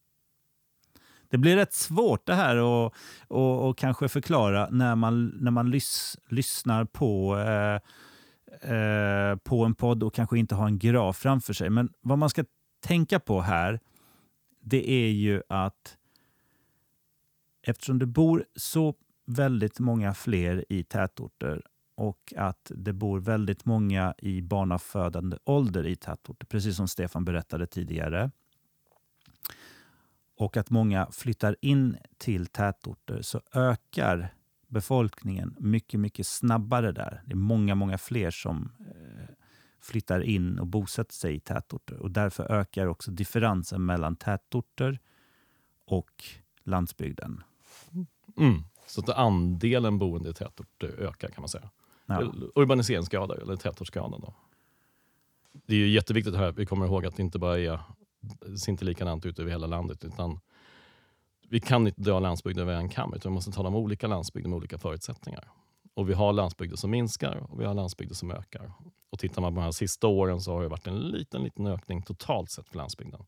Det 1.29 1.37
blir 1.37 1.55
rätt 1.55 1.73
svårt 1.73 2.25
det 2.25 2.35
här 2.35 2.57
att 2.57 2.93
och, 3.27 3.69
och 3.69 3.77
kanske 3.77 4.09
förklara 4.09 4.69
när 4.71 4.95
man, 4.95 5.25
när 5.27 5.51
man 5.51 5.69
lys, 5.71 6.17
lyssnar 6.29 6.85
på, 6.85 7.37
eh, 7.37 7.75
eh, 8.73 9.35
på 9.35 9.65
en 9.65 9.75
podd 9.75 10.03
och 10.03 10.13
kanske 10.13 10.39
inte 10.39 10.55
har 10.55 10.67
en 10.67 10.79
graf 10.79 11.17
framför 11.17 11.53
sig. 11.53 11.69
Men 11.69 11.93
vad 12.01 12.17
man 12.17 12.29
ska 12.29 12.43
tänka 12.81 13.19
på 13.19 13.41
här, 13.41 13.79
det 14.61 14.89
är 14.89 15.09
ju 15.09 15.41
att 15.49 15.97
eftersom 17.61 17.99
det 17.99 18.05
bor 18.05 18.45
så 18.55 18.95
väldigt 19.29 19.79
många 19.79 20.13
fler 20.13 20.65
i 20.69 20.83
tätorter 20.83 21.61
och 21.95 22.33
att 22.37 22.71
det 22.75 22.93
bor 22.93 23.19
väldigt 23.19 23.65
många 23.65 24.13
i 24.17 24.41
barnafödande 24.41 25.37
ålder 25.43 25.87
i 25.87 25.95
tätorter, 25.95 26.45
precis 26.45 26.75
som 26.75 26.87
Stefan 26.87 27.25
berättade 27.25 27.67
tidigare. 27.67 28.31
Och 30.37 30.57
att 30.57 30.69
många 30.69 31.07
flyttar 31.11 31.55
in 31.61 31.97
till 32.17 32.47
tätorter 32.47 33.21
så 33.21 33.41
ökar 33.53 34.33
befolkningen 34.67 35.55
mycket, 35.59 35.99
mycket 35.99 36.27
snabbare 36.27 36.91
där. 36.91 37.21
Det 37.25 37.31
är 37.31 37.35
många, 37.35 37.75
många 37.75 37.97
fler 37.97 38.31
som 38.31 38.71
eh, 38.79 39.35
flyttar 39.81 40.21
in 40.21 40.59
och 40.59 40.67
bosätter 40.67 41.13
sig 41.13 41.35
i 41.35 41.39
tätorter 41.39 41.97
och 41.97 42.11
därför 42.11 42.51
ökar 42.51 42.87
också 42.87 43.11
differensen 43.11 43.85
mellan 43.85 44.15
tätorter 44.15 44.99
och 45.85 46.23
landsbygden. 46.63 47.43
Mm. 48.37 48.63
Så 48.89 49.01
att 49.01 49.09
andelen 49.09 49.99
boende 49.99 50.29
i 50.29 50.33
tätorter 50.33 50.87
ökar 50.87 51.29
kan 51.29 51.41
man 51.41 51.49
säga. 51.49 51.69
Ja. 52.05 52.33
Urbaniseringsgrader, 52.55 53.35
eller 53.35 53.55
tätortsgraden. 53.55 54.21
Då. 54.21 54.33
Det 55.51 55.75
är 55.75 55.87
jätteviktigt 55.87 56.35
här 56.35 56.51
vi 56.51 56.65
kommer 56.65 56.85
ihåg 56.85 57.05
att 57.05 57.15
det 57.15 57.23
inte 57.23 57.39
bara 57.39 57.59
är, 57.59 57.79
ser 58.57 58.71
inte 58.71 58.85
likadant 58.85 59.25
ut 59.25 59.39
över 59.39 59.51
hela 59.51 59.67
landet. 59.67 60.03
Utan 60.03 60.39
vi 61.49 61.59
kan 61.59 61.87
inte 61.87 62.01
dra 62.01 62.19
landsbygden 62.19 62.61
över 62.61 62.73
en 62.73 62.89
kam, 62.89 63.13
utan 63.13 63.31
vi 63.31 63.33
måste 63.33 63.51
tala 63.51 63.69
om 63.69 63.75
olika 63.75 64.07
landsbygder 64.07 64.49
med 64.49 64.57
olika 64.57 64.77
förutsättningar. 64.77 65.49
Och 65.93 66.09
vi 66.09 66.13
har 66.13 66.33
landsbygder 66.33 66.77
som 66.77 66.91
minskar 66.91 67.47
och 67.49 67.61
vi 67.61 67.65
har 67.65 67.73
landsbygder 67.73 68.15
som 68.15 68.31
ökar. 68.31 68.71
Och 69.09 69.19
tittar 69.19 69.41
man 69.41 69.53
på 69.53 69.59
de 69.59 69.63
här 69.63 69.71
sista 69.71 70.07
åren 70.07 70.41
så 70.41 70.53
har 70.53 70.61
det 70.61 70.67
varit 70.67 70.87
en 70.87 70.99
liten, 70.99 71.43
liten 71.43 71.67
ökning 71.67 72.01
totalt 72.03 72.51
sett 72.51 72.67
för 72.67 72.77
landsbygden. 72.77 73.25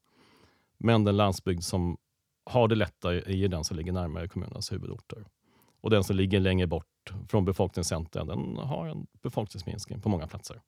Men 0.78 1.04
den 1.04 1.18
landsbygd 1.18 1.64
som 1.64 1.98
har 2.44 2.68
det 2.68 2.76
lättare 2.76 3.44
är 3.44 3.48
den 3.48 3.64
som 3.64 3.78
ligger 3.78 3.92
närmare 3.92 4.28
kommunernas 4.28 4.72
huvudorter. 4.72 5.26
Och 5.82 5.90
den 5.90 6.04
som 6.04 6.16
ligger 6.16 6.40
längre 6.40 6.68
bort 6.68 7.14
från 7.30 7.46
befolkningscentrum 7.46 8.28
den 8.28 8.58
har 8.58 8.88
en 8.88 9.08
befolkningsminskning 9.22 10.02
på 10.02 10.10
många 10.10 10.28
platser. 10.28 10.62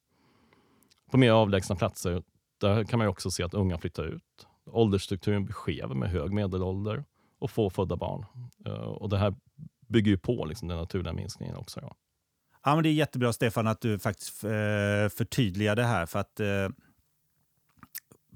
På 1.11 1.17
mer 1.17 1.31
avlägsna 1.31 1.75
platser 1.75 2.23
där 2.57 2.83
kan 2.83 2.99
man 2.99 3.07
också 3.07 3.31
se 3.31 3.43
att 3.43 3.53
unga 3.53 3.77
flyttar 3.77 4.03
ut. 4.03 4.47
Åldersstrukturen 4.65 5.45
blir 5.45 5.53
skev 5.53 5.95
med 5.95 6.09
hög 6.09 6.31
medelålder 6.33 7.05
och 7.39 7.51
få 7.51 7.69
födda 7.69 7.95
barn. 7.95 8.25
Eh, 8.65 8.73
och 8.73 9.09
det 9.09 9.17
här 9.17 9.35
bygger 9.87 10.11
ju 10.11 10.17
på 10.17 10.45
liksom 10.45 10.67
den 10.67 10.77
naturliga 10.77 11.13
minskningen 11.13 11.55
också. 11.55 11.79
Ja. 11.81 11.95
Ja, 12.65 12.75
men 12.75 12.83
det 12.83 12.89
är 12.89 12.93
jättebra, 12.93 13.33
Stefan, 13.33 13.67
att 13.67 13.81
du 13.81 13.99
faktiskt 13.99 14.43
eh, 14.43 14.49
förtydligar 15.09 15.75
det 15.75 15.83
här. 15.83 16.05
För 16.05 16.19
att, 16.19 16.39
eh, 16.39 16.69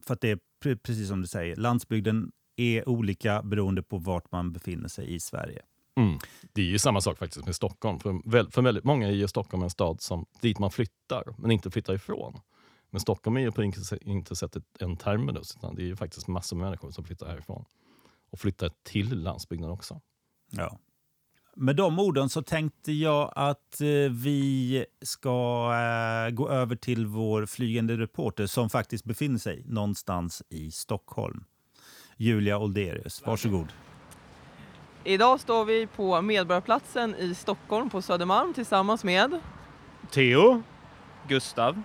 för 0.06 0.14
att 0.14 0.22
det 0.22 0.32
är 0.32 0.40
precis 0.76 1.08
som 1.08 1.22
du 1.22 1.28
säger, 1.28 1.56
landsbygden 1.56 2.32
är 2.56 2.90
olika 2.90 3.44
beroende 3.44 3.84
på 3.84 3.98
vart 3.98 4.32
man 4.32 4.54
befinner 4.54 4.88
sig 4.88 5.14
i 5.14 5.20
Sverige. 5.20 5.62
Mm. 5.98 6.20
Det 6.54 6.62
är 6.62 6.66
ju 6.66 6.80
samma 6.80 7.02
sak 7.02 7.18
faktiskt 7.18 7.46
med 7.46 7.56
Stockholm. 7.56 8.00
För, 8.00 8.52
för 8.52 8.62
väldigt 8.62 8.84
många 8.84 9.08
är 9.08 9.12
ju 9.12 9.28
Stockholm 9.28 9.64
en 9.64 9.70
stad 9.70 10.02
som, 10.02 10.26
dit 10.42 10.60
man 10.60 10.72
flyttar, 10.72 11.24
men 11.38 11.52
inte 11.52 11.72
flyttar 11.72 11.94
ifrån. 11.94 12.40
Men 12.90 13.02
Stockholm 13.02 13.38
är 13.38 13.42
ju 13.42 13.52
på 13.52 13.64
inte 14.02 14.36
sätt 14.36 14.56
ett- 14.56 14.82
en 14.82 14.98
terminus, 14.98 15.56
utan 15.56 15.76
det 15.76 15.82
är 15.82 15.86
ju 15.86 15.96
faktiskt 15.96 16.28
massor 16.28 16.58
med 16.58 16.66
människor 16.66 16.92
som 16.92 17.04
flyttar 17.04 17.28
härifrån. 17.28 17.66
Och 18.30 18.40
flyttar 18.40 18.72
till 18.84 19.20
landsbygden 19.24 19.70
också. 19.70 20.02
Ja. 20.52 20.80
Med 21.56 21.76
de 21.76 22.00
orden 22.00 22.30
så 22.30 22.42
tänkte 22.42 22.92
jag 22.92 23.34
att 23.36 23.82
eh, 23.82 23.88
vi 24.12 24.86
ska 25.02 25.70
eh, 25.74 26.34
gå 26.34 26.50
över 26.50 26.76
till 26.76 27.06
vår 27.06 27.46
flygande 27.46 27.98
reporter 27.98 28.46
som 28.48 28.70
faktiskt 28.70 29.06
befinner 29.06 29.38
sig 29.40 29.64
någonstans 29.68 30.44
i 30.50 30.72
Stockholm. 30.72 31.44
Julia 32.18 32.58
Olderius, 32.58 33.24
varsågod. 33.26 33.68
Idag 35.08 35.40
står 35.40 35.66
vi 35.66 35.88
på 35.88 36.22
Medborgarplatsen 36.22 37.16
i 37.16 37.36
Stockholm 37.36 37.90
på 37.90 38.02
Södermalm 38.02 38.54
tillsammans 38.54 39.04
med 39.04 39.40
Theo. 40.12 40.64
Gustav. 41.28 41.82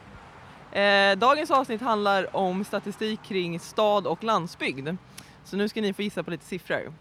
Eh, 0.73 1.19
dagens 1.19 1.51
avsnitt 1.51 1.81
handlar 1.81 2.37
om 2.37 2.65
statistik 2.65 3.23
kring 3.23 3.61
stad 3.61 4.07
och 4.07 4.25
landsbygd. 4.25 4.89
Så 5.45 5.57
nu 5.57 5.69
ska 5.69 5.81
ni 5.81 5.93
få 5.93 6.03
gissa 6.03 6.23
på 6.23 6.31
lite 6.31 6.45
siffror. 6.45 6.93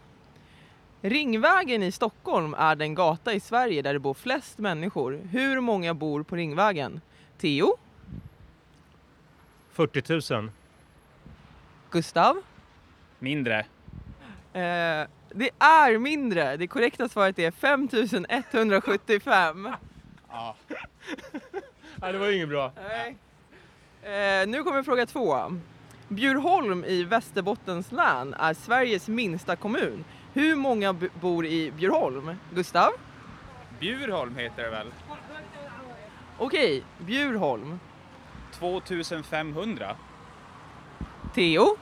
Ringvägen 1.02 1.84
i 1.84 1.92
Stockholm 1.92 2.54
är 2.54 2.76
den 2.76 2.96
gata 2.96 3.34
i 3.34 3.40
Sverige 3.40 3.82
där 3.82 3.94
det 3.94 4.00
bor 4.00 4.14
flest 4.14 4.58
människor. 4.58 5.22
Hur 5.32 5.60
många 5.60 5.94
bor 5.94 6.24
på 6.24 6.36
Ringvägen? 6.36 7.02
Theo? 7.38 7.78
40 9.72 10.34
000. 10.34 10.52
Gustav? 11.92 12.42
Mindre. 13.20 13.66
Eh, 14.54 15.08
det 15.34 15.50
är 15.60 15.98
mindre. 15.98 16.58
Det 16.58 16.68
korrekta 16.68 17.10
svaret 17.10 17.40
är 17.40 17.52
5175. 17.52 19.70
Ja. 20.30 20.56
Nej, 21.96 22.14
det 22.14 22.18
var 22.20 22.28
ju 22.28 22.36
inget 22.36 22.50
bra. 22.50 22.72
Nej. 22.88 23.18
Eh, 24.42 24.48
nu 24.48 24.64
kommer 24.64 24.84
fråga 24.84 25.06
två. 25.06 25.52
Bjurholm 26.08 26.84
i 26.86 27.04
Västerbottens 27.04 27.92
län 27.92 28.34
är 28.34 28.54
Sveriges 28.54 29.08
minsta 29.08 29.56
kommun. 29.56 30.04
Hur 30.34 30.56
många 30.56 30.94
b- 30.94 31.08
bor 31.22 31.46
i 31.46 31.72
Bjurholm? 31.72 32.36
Gustav? 32.54 32.90
Bjurholm 33.80 34.38
heter 34.38 34.64
det 34.64 34.70
väl? 34.70 34.88
Okej, 36.38 36.84
Bjurholm. 36.98 37.80
2500. 38.60 39.96
Theo? 41.36 41.78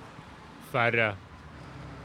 Färre. 0.72 1.16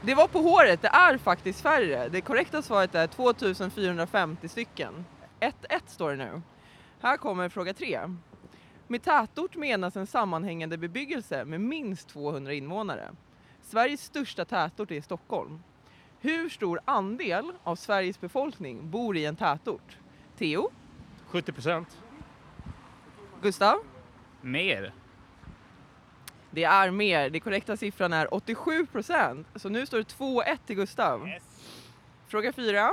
Det 0.05 0.15
var 0.15 0.27
på 0.27 0.39
håret, 0.39 0.81
det 0.81 0.87
är 0.87 1.17
faktiskt 1.17 1.61
färre. 1.61 2.09
Det 2.09 2.21
korrekta 2.21 2.61
svaret 2.61 2.95
är 2.95 3.07
2450 3.07 4.47
stycken. 4.47 5.05
1-1 5.39 5.51
står 5.87 6.09
det 6.11 6.17
nu. 6.17 6.41
Här 7.01 7.17
kommer 7.17 7.49
fråga 7.49 7.73
tre. 7.73 7.99
Med 8.87 9.03
tätort 9.03 9.55
menas 9.55 9.95
en 9.95 10.07
sammanhängande 10.07 10.77
bebyggelse 10.77 11.45
med 11.45 11.61
minst 11.61 12.09
200 12.09 12.53
invånare. 12.53 13.11
Sveriges 13.61 14.03
största 14.03 14.45
tätort 14.45 14.91
är 14.91 15.01
Stockholm. 15.01 15.63
Hur 16.19 16.49
stor 16.49 16.79
andel 16.85 17.51
av 17.63 17.75
Sveriges 17.75 18.21
befolkning 18.21 18.89
bor 18.89 19.17
i 19.17 19.25
en 19.25 19.35
tätort? 19.35 19.97
Theo? 20.37 20.71
70 21.27 21.51
procent. 21.51 21.97
Gustav? 23.41 23.77
Mer. 24.41 24.93
Det 26.55 26.63
är 26.63 26.91
mer. 26.91 27.29
Det 27.29 27.39
korrekta 27.39 27.77
siffran 27.77 28.13
är 28.13 28.33
87 28.33 28.85
procent. 28.85 29.47
Så 29.55 29.69
nu 29.69 29.85
står 29.85 29.97
det 29.97 30.03
2-1 30.03 30.57
till 30.65 30.75
Gustav. 30.75 31.29
Fråga 32.27 32.53
4. 32.53 32.91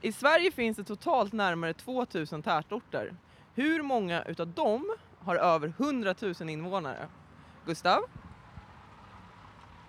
I 0.00 0.12
Sverige 0.12 0.50
finns 0.50 0.76
det 0.76 0.84
totalt 0.84 1.32
närmare 1.32 1.72
2000 1.72 2.42
tätorter. 2.42 3.14
Hur 3.54 3.82
många 3.82 4.22
utav 4.22 4.48
dem 4.48 4.96
har 5.18 5.36
över 5.36 5.72
100 5.78 6.14
000 6.20 6.34
invånare? 6.50 7.08
Gustav? 7.66 8.00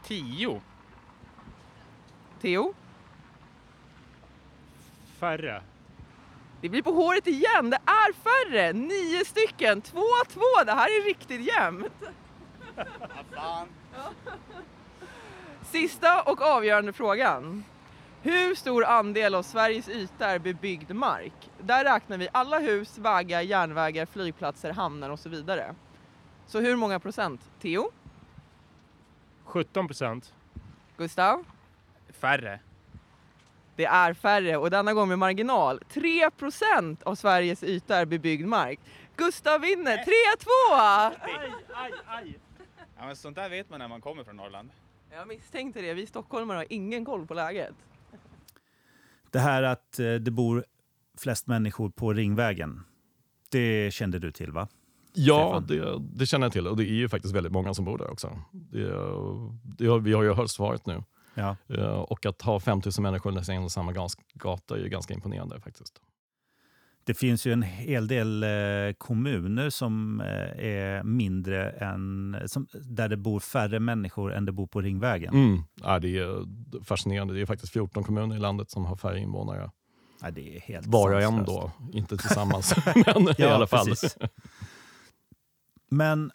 10. 0.03 0.61
Theo? 2.41 2.73
Färre. 5.19 5.63
Det 6.61 6.69
blir 6.69 6.81
på 6.81 6.91
håret 6.91 7.27
igen. 7.27 7.69
Det 7.69 7.79
är 7.85 8.13
färre. 8.13 8.73
Nio 8.73 9.25
stycken. 9.25 9.81
2-2. 9.81 10.01
Det 10.65 10.71
här 10.71 11.01
är 11.01 11.05
riktigt 11.05 11.41
jämnt. 11.41 12.03
Sista 15.63 16.21
och 16.21 16.41
avgörande 16.41 16.93
frågan. 16.93 17.63
Hur 18.21 18.55
stor 18.55 18.85
andel 18.85 19.35
av 19.35 19.43
Sveriges 19.43 19.89
yta 19.89 20.27
är 20.27 20.39
bebyggd 20.39 20.91
mark? 20.91 21.33
Där 21.59 21.83
räknar 21.83 22.17
vi 22.17 22.29
alla 22.31 22.59
hus, 22.59 22.97
vägar, 22.97 23.41
järnvägar, 23.41 24.05
flygplatser, 24.05 24.73
hamnar 24.73 25.09
och 25.09 25.19
så 25.19 25.29
vidare. 25.29 25.75
Så 26.47 26.59
hur 26.59 26.75
många 26.75 26.99
procent? 26.99 27.41
Theo? 27.61 27.91
17 29.45 29.87
procent. 29.87 30.33
Gustav? 30.97 31.45
Färre. 32.09 32.59
Det 33.75 33.85
är 33.85 34.13
färre 34.13 34.57
och 34.57 34.69
denna 34.69 34.93
gång 34.93 35.09
med 35.09 35.19
marginal. 35.19 35.79
3% 35.93 37.03
av 37.03 37.15
Sveriges 37.15 37.63
yta 37.63 37.97
är 37.97 38.05
bebyggd 38.05 38.45
mark. 38.45 38.79
Gustav 39.15 39.61
vinner 39.61 39.97
3-2! 39.97 40.05
Aj, 41.21 41.53
aj, 41.73 41.91
aj. 42.07 42.39
Ja, 43.01 43.07
men 43.07 43.15
sånt 43.15 43.35
där 43.35 43.49
vet 43.49 43.69
man 43.69 43.79
när 43.79 43.87
man 43.87 44.01
kommer 44.01 44.23
från 44.23 44.35
Norrland. 44.35 44.69
Jag 45.11 45.27
misstänkte 45.27 45.81
det. 45.81 45.93
Vi 45.93 46.05
stockholmare 46.07 46.57
har 46.57 46.65
ingen 46.69 47.05
koll 47.05 47.27
på 47.27 47.33
läget. 47.33 47.75
Det 49.31 49.39
här 49.39 49.63
att 49.63 49.99
eh, 49.99 50.13
det 50.13 50.31
bor 50.31 50.65
flest 51.17 51.47
människor 51.47 51.89
på 51.89 52.13
Ringvägen, 52.13 52.83
det 53.49 53.93
kände 53.93 54.19
du 54.19 54.31
till 54.31 54.51
va? 54.51 54.67
Ja, 55.13 55.63
det, 55.67 55.99
det 55.99 56.25
känner 56.25 56.45
jag 56.45 56.53
till. 56.53 56.67
Och 56.67 56.77
det 56.77 56.83
är 56.83 56.93
ju 56.93 57.09
faktiskt 57.09 57.35
väldigt 57.35 57.51
många 57.53 57.73
som 57.73 57.85
bor 57.85 57.97
där 57.97 58.11
också. 58.11 58.39
Det, 58.51 58.87
det 59.63 59.87
har, 59.87 59.99
vi 59.99 60.13
har 60.13 60.23
ju 60.23 60.33
hört 60.33 60.49
svaret 60.49 60.85
nu. 60.85 61.03
Ja. 61.33 61.55
Eh, 61.69 61.99
Och 61.99 62.25
att 62.25 62.41
ha 62.41 62.59
5000 62.59 63.03
människor 63.03 63.31
längs 63.31 63.49
en 63.49 63.63
och 63.63 63.71
samma 63.71 64.09
gata 64.33 64.75
är 64.75 64.79
ju 64.79 64.89
ganska 64.89 65.13
imponerande 65.13 65.59
faktiskt. 65.61 66.01
Det 67.11 67.15
finns 67.15 67.45
ju 67.45 67.53
en 67.53 67.61
hel 67.61 68.07
del 68.07 68.43
eh, 68.43 68.93
kommuner 68.97 69.69
som 69.69 70.21
eh, 70.21 70.65
är 70.65 71.03
mindre 71.03 71.69
än, 71.69 72.37
som, 72.45 72.67
där 72.73 73.09
det 73.09 73.17
bor 73.17 73.39
färre 73.39 73.79
människor 73.79 74.33
än 74.33 74.45
det 74.45 74.51
bor 74.51 74.67
på 74.67 74.81
Ringvägen. 74.81 75.33
Mm. 75.33 75.63
Ja, 75.83 75.99
det 75.99 76.17
är 76.17 76.45
fascinerande. 76.83 77.33
Det 77.33 77.41
är 77.41 77.45
faktiskt 77.45 77.73
14 77.73 78.03
kommuner 78.03 78.35
i 78.35 78.39
landet 78.39 78.71
som 78.71 78.85
har 78.85 78.95
färre 78.95 79.19
invånare. 79.19 79.71
Ja, 80.21 80.31
det 80.31 80.55
är 80.55 80.59
helt 80.59 80.87
Var 80.87 81.13
och 81.13 81.21
en 81.21 81.45
då, 81.45 81.71
inte 81.93 82.17
tillsammans. 82.17 82.75
men 82.95 83.27
i 83.37 83.43
alla 83.43 83.67
fall. 83.67 83.87
precis. 83.87 84.17
Men 85.89 86.31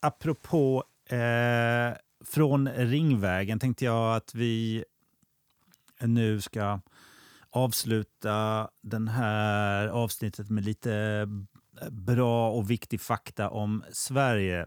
apropå 0.00 0.84
eh, 1.08 1.96
från 2.24 2.68
Ringvägen 2.68 3.58
tänkte 3.58 3.84
jag 3.84 4.16
att 4.16 4.34
vi 4.34 4.84
nu 6.00 6.40
ska 6.40 6.80
avsluta 7.50 8.68
den 8.80 9.08
här 9.08 9.88
avsnittet 9.88 10.50
med 10.50 10.64
lite 10.64 10.94
eh, 11.80 11.90
bra 11.90 12.50
och 12.50 12.70
viktig 12.70 13.00
fakta 13.00 13.50
om 13.50 13.84
Sverige 13.92 14.66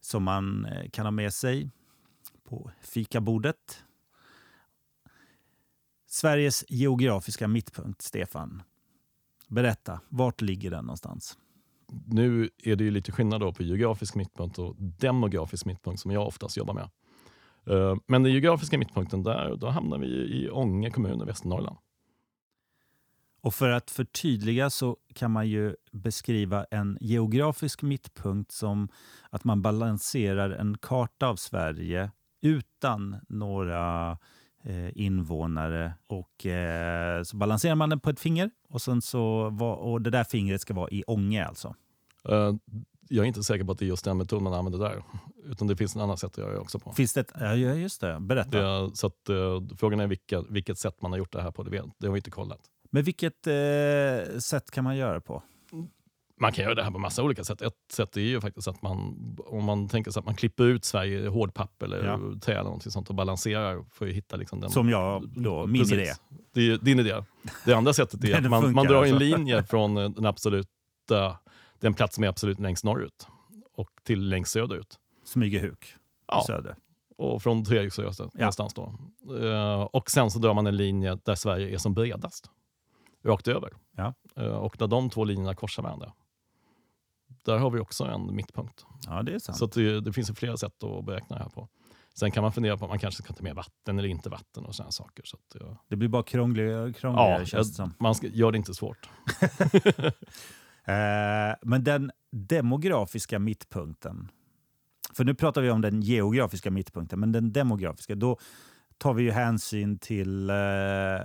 som 0.00 0.22
man 0.22 0.64
eh, 0.64 0.90
kan 0.90 1.06
ha 1.06 1.10
med 1.10 1.34
sig 1.34 1.70
på 2.44 2.70
fikabordet. 2.80 3.84
Sveriges 6.06 6.64
geografiska 6.68 7.48
mittpunkt, 7.48 8.02
Stefan. 8.02 8.62
Berätta, 9.48 10.00
vart 10.08 10.40
ligger 10.40 10.70
den 10.70 10.84
någonstans? 10.84 11.38
Nu 12.06 12.50
är 12.62 12.76
det 12.76 12.84
ju 12.84 12.90
lite 12.90 13.12
skillnad 13.12 13.40
då 13.40 13.52
på 13.52 13.62
geografisk 13.62 14.14
mittpunkt 14.14 14.58
och 14.58 14.76
demografisk 14.78 15.64
mittpunkt 15.64 16.00
som 16.00 16.10
jag 16.10 16.26
oftast 16.26 16.56
jobbar 16.56 16.74
med. 16.74 16.90
Eh, 17.66 17.96
Men 18.06 18.22
den 18.22 18.32
geografiska 18.32 18.78
mittpunkten, 18.78 19.22
där, 19.22 19.56
då 19.56 19.68
hamnar 19.68 19.98
vi 19.98 20.06
i 20.06 20.50
Ånge 20.50 20.90
kommun 20.90 21.22
i 21.22 21.24
Västernorrland. 21.24 21.76
Och 23.40 23.54
för 23.54 23.70
att 23.70 23.90
förtydliga 23.90 24.70
så 24.70 24.96
kan 25.14 25.30
man 25.30 25.48
ju 25.48 25.76
beskriva 25.90 26.64
en 26.64 26.98
geografisk 27.00 27.82
mittpunkt 27.82 28.52
som 28.52 28.88
att 29.30 29.44
man 29.44 29.62
balanserar 29.62 30.50
en 30.50 30.78
karta 30.78 31.26
av 31.26 31.36
Sverige 31.36 32.10
utan 32.40 33.16
några 33.28 34.10
eh, 34.62 34.98
invånare. 34.98 35.94
Och 36.06 36.46
eh, 36.46 37.22
så 37.22 37.36
balanserar 37.36 37.74
man 37.74 37.90
den 37.90 38.00
på 38.00 38.10
ett 38.10 38.20
finger 38.20 38.50
och, 38.68 38.82
sen 38.82 39.02
så 39.02 39.50
var, 39.50 39.76
och 39.76 40.02
det 40.02 40.10
där 40.10 40.24
fingret 40.24 40.60
ska 40.60 40.74
vara 40.74 40.90
i 40.90 41.04
Ånge 41.06 41.46
alltså. 41.46 41.74
Eh, 42.28 42.54
Jag 43.14 43.22
är 43.22 43.26
inte 43.28 43.42
säker 43.42 43.64
på 43.64 43.72
att 43.72 43.78
det 43.78 43.84
är 43.84 43.86
just 43.86 44.04
den 44.04 44.16
metoden 44.18 44.44
man 44.44 44.52
använder 44.54 44.78
där. 44.78 45.02
Utan 45.44 45.66
det 45.68 45.76
finns 45.76 45.96
ett 45.96 46.02
annat 46.02 46.18
sätt 46.18 46.30
att 46.30 46.38
göra 46.38 46.52
det 46.52 46.58
också 46.58 46.78
på. 46.78 46.92
Finns 46.92 47.12
det 47.12 47.20
ett, 47.20 47.32
ja, 47.40 47.54
just 47.54 48.00
det. 48.00 48.20
Berätta. 48.20 48.58
Det, 48.60 48.96
så 48.96 49.06
att, 49.06 49.28
eh, 49.28 49.36
frågan 49.78 50.00
är 50.00 50.06
vilka, 50.06 50.42
vilket 50.48 50.78
sätt 50.78 51.02
man 51.02 51.10
har 51.10 51.18
gjort 51.18 51.32
det 51.32 51.42
här 51.42 51.50
på. 51.50 51.62
Det, 51.62 51.70
vet, 51.70 51.84
det 51.98 52.06
har 52.06 52.12
vi 52.12 52.18
inte 52.18 52.30
kollat. 52.30 52.60
Men 52.90 53.02
vilket 53.02 53.46
eh, 53.46 54.38
sätt 54.38 54.70
kan 54.70 54.84
man 54.84 54.96
göra 54.96 55.20
på? 55.20 55.42
Man 56.40 56.52
kan 56.52 56.64
göra 56.64 56.74
det 56.74 56.82
här 56.82 56.90
på 56.90 56.98
massa 56.98 57.22
olika 57.22 57.44
sätt. 57.44 57.62
Ett 57.62 57.72
sätt 57.92 58.16
är 58.16 58.20
ju 58.20 58.40
faktiskt 58.40 58.68
att 58.68 58.82
man, 58.82 58.98
om 59.46 59.64
man 59.64 59.88
tänker 59.88 60.10
sig 60.10 60.20
att 60.20 60.26
man 60.26 60.34
klipper 60.34 60.64
ut 60.64 60.84
Sverige 60.84 61.20
i 61.20 61.26
hårdpapp 61.26 61.82
eller 61.82 62.04
Ja. 62.04 62.20
trä 62.40 62.52
eller 62.52 62.64
någonting 62.64 62.92
sånt 62.92 63.08
och 63.08 63.14
balanserar 63.14 63.84
för 63.92 64.06
att 64.08 64.12
hitta 64.14 64.36
liksom 64.36 64.60
den 64.60 64.70
Som 64.70 64.88
jag 64.88 65.28
då, 65.36 65.66
min 65.66 65.82
Precis. 65.82 65.92
idé. 65.98 66.12
Det 66.54 66.60
är 66.60 66.78
din 66.78 66.98
idé. 67.00 67.24
Det 67.64 67.74
andra 67.74 67.92
sättet 67.92 68.24
är 68.24 68.36
att 68.44 68.50
man, 68.50 68.62
funkar 68.62 68.74
man 68.74 68.86
drar 68.86 69.04
en 69.04 69.14
alltså. 69.14 69.18
linje 69.18 69.62
från 69.64 69.96
eh, 69.96 70.10
den 70.10 70.26
absoluta, 70.26 71.38
den 71.82 71.94
plats 71.94 72.14
som 72.14 72.24
är 72.24 72.28
absolut 72.28 72.60
längst 72.60 72.84
norrut 72.84 73.26
och 73.74 73.88
till 74.04 74.28
längst 74.28 74.52
söderut. 74.52 74.98
Smygehuk 75.24 75.94
Ja, 76.26 76.44
söder. 76.46 76.76
och 77.16 77.42
från 77.42 77.64
Treriksrös 77.64 78.18
någonstans 78.34 78.74
då. 78.74 78.94
Eh, 79.46 79.82
och 79.82 80.10
sen 80.10 80.30
så 80.30 80.38
drar 80.38 80.54
man 80.54 80.66
en 80.66 80.76
linje 80.76 81.18
där 81.24 81.34
Sverige 81.34 81.74
är 81.74 81.78
som 81.78 81.94
bredast. 81.94 82.50
Rakt 83.24 83.48
över. 83.48 83.70
Ja. 83.96 84.14
Eh, 84.36 84.44
och 84.46 84.76
där 84.78 84.86
de 84.86 85.10
två 85.10 85.24
linjerna 85.24 85.54
korsar 85.54 85.82
varandra. 85.82 86.12
Där 87.44 87.58
har 87.58 87.70
vi 87.70 87.80
också 87.80 88.04
en 88.04 88.36
mittpunkt. 88.36 88.86
Ja, 89.06 89.22
det 89.22 89.34
är 89.34 89.38
sant. 89.38 89.58
Så 89.58 89.66
det, 89.66 90.00
det 90.00 90.12
finns 90.12 90.30
ju 90.30 90.34
flera 90.34 90.56
sätt 90.56 90.82
att 90.84 91.04
beräkna 91.04 91.36
det 91.36 91.42
här 91.42 91.50
på. 91.50 91.68
Sen 92.14 92.30
kan 92.30 92.42
man 92.42 92.52
fundera 92.52 92.76
på 92.78 92.84
om 92.84 92.88
man 92.88 92.98
kanske 92.98 93.22
ska 93.22 93.32
ta 93.34 93.42
med 93.42 93.54
vatten 93.54 93.98
eller 93.98 94.08
inte 94.08 94.28
vatten 94.30 94.64
och 94.64 94.74
sådana 94.74 94.90
saker. 94.92 95.24
Så 95.24 95.36
att, 95.36 95.56
ja. 95.60 95.76
Det 95.88 95.96
blir 95.96 96.08
bara 96.08 96.22
krångligare, 96.22 96.92
krångligare 96.92 97.38
Ja, 97.40 97.44
känns 97.44 97.68
det 97.68 97.74
som. 97.74 97.94
man 97.98 98.14
ska, 98.14 98.26
gör 98.26 98.52
det 98.52 98.58
inte 98.58 98.74
svårt. 98.74 99.08
Eh, 100.86 101.54
men 101.62 101.84
den 101.84 102.10
demografiska 102.32 103.38
mittpunkten. 103.38 104.28
För 105.14 105.24
nu 105.24 105.34
pratar 105.34 105.62
vi 105.62 105.70
om 105.70 105.80
den 105.80 106.00
geografiska 106.02 106.70
mittpunkten, 106.70 107.20
men 107.20 107.32
den 107.32 107.52
demografiska, 107.52 108.14
då 108.14 108.38
tar 108.98 109.14
vi 109.14 109.22
ju 109.22 109.30
hänsyn 109.30 109.98
till 109.98 110.50
eh, 110.50 110.56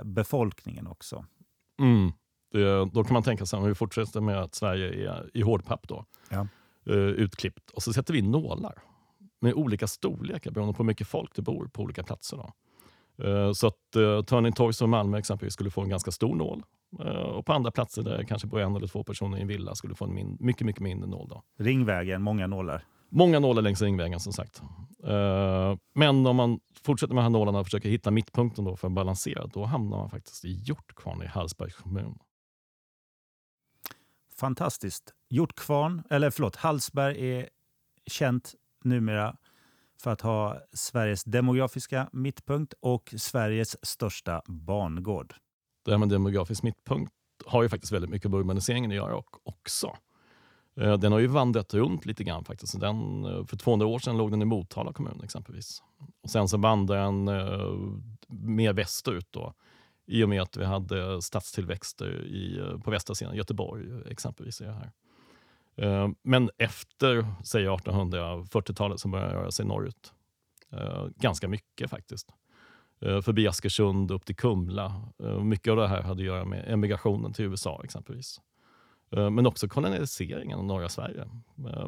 befolkningen 0.04 0.88
också. 0.88 1.26
Mm. 1.80 2.12
Då 2.92 3.04
kan 3.04 3.14
man 3.14 3.24
tänka 3.24 3.46
sig, 3.46 3.60
om 3.60 3.66
vi 3.66 3.76
fortsätter 3.76 4.22
med 4.22 4.38
att 4.42 4.56
Sverige 4.56 5.10
är 5.12 5.30
i 5.34 5.42
hårdpapp 5.42 5.88
då, 5.88 6.06
Ja. 6.30 6.48
eh, 6.86 6.94
utklippt, 6.96 7.70
och 7.70 7.84
så 7.84 7.94
sätter 7.94 8.14
vi 8.14 8.22
nålar 8.22 8.74
med 9.42 9.54
olika 9.54 9.88
storlekar 9.88 10.52
beroende 10.52 10.74
på 10.74 10.84
hur 10.84 10.88
mycket 10.88 11.08
folk 11.08 11.36
det 11.36 11.42
bor 11.42 11.68
på 11.68 11.82
olika 11.84 12.04
platser. 12.04 12.38
Då. 12.38 12.54
Eh, 13.24 13.52
så 13.52 13.68
att 13.68 13.96
uh, 13.96 14.22
Turning 14.22 14.54
Torgs 14.54 14.82
och 14.82 14.90
Malmö 14.90 15.18
exempelvis 15.18 15.54
skulle 15.54 15.70
få 15.70 15.82
en 15.82 15.90
ganska 15.90 16.12
stor 16.12 16.36
nål. 16.36 16.64
Eh, 17.00 17.08
och 17.08 17.46
på 17.46 17.54
andra 17.54 17.72
platser 17.72 18.04
där 18.04 18.24
kanske 18.24 18.48
bor 18.48 18.60
en 18.60 18.76
eller 18.76 18.88
två 18.88 19.04
personer 19.04 19.38
i 19.38 19.42
en 19.42 19.48
villa 19.48 19.76
skulle 19.76 19.96
få 19.96 20.06
en 20.06 20.14
min- 20.14 20.38
mycket, 20.40 20.66
mycket 20.66 20.82
mindre 20.82 21.10
nål. 21.10 21.28
Då. 21.30 21.44
Ringvägen, 21.60 22.22
många 22.22 22.48
nålar. 22.48 22.84
Många 23.10 23.40
nålar 23.40 23.62
längs 23.62 23.82
Ringvägen 23.82 24.20
som 24.20 24.34
sagt. 24.34 24.62
Eh, 25.04 25.76
men 25.94 26.28
om 26.28 26.36
man 26.36 26.60
fortsätter 26.84 27.14
med 27.14 27.22
de 27.22 27.24
här 27.24 27.30
nålarna 27.30 27.60
och 27.60 27.66
försöker 27.66 27.90
hitta 27.90 28.12
mittpunkten 28.12 28.66
då 28.66 28.76
för 28.76 28.88
att 28.88 28.94
balansera, 28.94 29.48
då 29.48 29.66
hamnar 29.66 29.98
man 29.98 30.10
faktiskt 30.10 30.46
i 30.46 30.52
Hjortkvarn 30.52 31.24
i 31.24 31.26
Hallsbergs 31.26 31.76
kommun. 31.76 32.18
Fantastiskt. 34.40 35.14
Hjortkvarn, 35.30 36.04
eller 36.10 36.30
förlåt, 36.30 36.56
Hallsberg 36.56 37.32
är 37.32 37.50
känt 38.06 38.56
numera 38.84 39.36
för 40.02 40.12
att 40.12 40.22
ha 40.22 40.60
Sveriges 40.74 41.24
demografiska 41.24 42.10
mittpunkt 42.14 42.74
och 42.80 43.14
Sveriges 43.18 43.86
största 43.86 44.42
barngård. 44.46 45.34
det 45.86 45.92
här 45.92 45.98
med 45.98 46.10
demografisk 46.10 46.64
mittpunkt 46.64 47.14
har 47.46 47.64
ju 47.64 47.70
faktiskt 47.70 47.94
väldigt 47.94 48.12
mycket 48.12 48.32
med 48.32 48.40
urbaniseringen 48.40 48.92
att 48.92 48.98
göra 48.98 49.24
också. 49.44 49.98
Eh, 50.78 50.98
den 50.98 51.12
har 51.12 51.20
ju 51.20 51.28
vandrat 51.28 51.74
runt 51.74 52.06
lite 52.06 52.24
grann 52.24 52.46
faktiskt. 52.46 52.80
Den, 52.80 53.26
eh, 53.26 53.46
för 53.46 53.58
200 53.58 53.88
år 53.88 54.00
sedan 54.00 54.18
låg 54.18 54.32
den 54.32 54.42
i 54.42 54.46
Motala 54.46 54.94
kommun 54.94 55.22
exempelvis. 55.24 55.84
Och 56.24 56.30
sen 56.30 56.48
så 56.48 56.58
vandrade 56.58 57.02
den 57.02 57.28
eh, 57.28 57.76
mer 58.28 58.74
västerut 58.74 59.28
då. 59.32 59.54
I 60.06 60.24
och 60.24 60.30
med 60.30 60.42
att 60.42 60.58
vi 60.58 60.66
hade 60.66 61.22
stadstillväxter 61.22 62.26
i, 62.26 62.62
på 62.84 62.92
västra 62.92 63.16
sidan, 63.16 63.36
Göteborg 63.36 63.86
exempelvis. 64.12 64.62
Är 64.62 64.72
här. 64.72 64.92
Eh, 65.78 66.10
men 66.24 66.50
efter, 66.58 67.26
säg 67.44 67.68
1840-talet, 67.68 69.00
så 69.00 69.08
började 69.08 69.32
den 69.32 69.40
röra 69.40 69.52
sig 69.52 69.66
norrut. 69.66 70.14
Eh, 70.72 71.06
ganska 71.16 71.48
mycket 71.48 71.90
faktiskt 71.90 72.34
eh, 73.02 73.22
förbi 73.22 73.48
Askersund 73.48 74.12
upp 74.12 74.26
till 74.26 74.36
Kumla. 74.36 75.02
Mycket 75.44 75.72
av 75.72 75.78
det 75.78 75.88
här 75.88 76.02
hade 76.02 76.22
att 76.22 76.28
göra 76.28 76.46
med 76.46 76.66
emigrationen 76.68 77.34
till 77.34 77.46
USA 77.46 77.82
exempelvis. 77.84 78.42
Men 79.10 79.48
också 79.48 79.68
koloniseringen 79.68 80.60
av 80.60 80.66
norra 80.66 80.90
Sverige. 80.90 81.28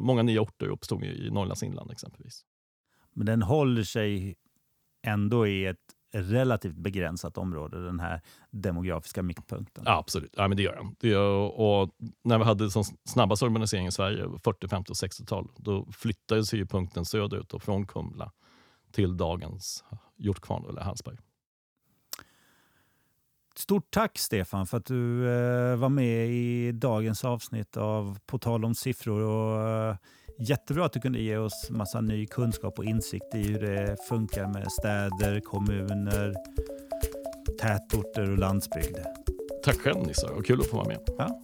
Många 0.00 0.22
nya 0.22 0.40
orter 0.40 0.66
uppstod 0.66 1.04
i 1.04 1.30
Norrlands 1.30 1.62
inland 1.62 1.90
exempelvis. 1.90 2.44
Men 3.12 3.26
den 3.26 3.42
håller 3.42 3.82
sig 3.82 4.36
ändå 5.02 5.46
i 5.46 5.66
ett 5.66 5.94
relativt 6.12 6.76
begränsat 6.76 7.38
område, 7.38 7.84
den 7.84 8.00
här 8.00 8.20
demografiska 8.50 9.22
mittpunkten. 9.22 9.84
Ja, 9.86 9.98
absolut, 9.98 10.34
ja, 10.36 10.48
men 10.48 10.56
det 10.56 10.62
gör 10.62 10.76
den. 10.76 10.96
Det 11.00 11.08
gör, 11.08 11.60
och 11.60 11.90
när 12.22 12.38
vi 12.38 12.44
hade 12.44 12.70
som 12.70 12.84
snabbast 13.04 13.42
urbanisering 13.42 13.86
i 13.86 13.92
Sverige, 13.92 14.28
40, 14.44 14.68
50 14.68 14.90
och 14.92 14.96
60-tal, 14.96 15.48
då 15.56 15.86
flyttades 15.92 16.54
ju 16.54 16.66
punkten 16.66 17.04
söderut 17.04 17.54
och 17.54 17.62
från 17.62 17.86
Kumla 17.86 18.32
till 18.92 19.16
dagens 19.16 19.84
Hjortkvarn 20.16 20.64
eller 20.68 20.82
Hallsberg. 20.82 21.16
Stort 23.54 23.90
tack 23.90 24.18
Stefan 24.18 24.66
för 24.66 24.76
att 24.76 24.86
du 24.86 25.28
eh, 25.28 25.76
var 25.76 25.88
med 25.88 26.28
i 26.28 26.72
dagens 26.72 27.24
avsnitt 27.24 27.76
av 27.76 28.18
På 28.26 28.38
tal 28.38 28.64
om 28.64 28.74
siffror 28.74 29.20
och 29.20 29.68
eh, 29.68 29.96
Jättebra 30.42 30.86
att 30.86 30.92
du 30.92 31.00
kunde 31.00 31.18
ge 31.18 31.36
oss 31.36 31.70
massa 31.70 32.00
ny 32.00 32.26
kunskap 32.26 32.78
och 32.78 32.84
insikt 32.84 33.34
i 33.34 33.42
hur 33.42 33.60
det 33.60 33.96
funkar 34.08 34.46
med 34.46 34.72
städer, 34.72 35.40
kommuner, 35.40 36.34
tätorter 37.60 38.30
och 38.30 38.38
landsbygd. 38.38 38.98
Tack 39.64 39.76
själv 39.76 40.06
Nisse, 40.06 40.26
och 40.26 40.46
kul 40.46 40.60
att 40.60 40.66
få 40.66 40.76
vara 40.76 40.88
med. 40.88 40.98
Ja, 41.18 41.40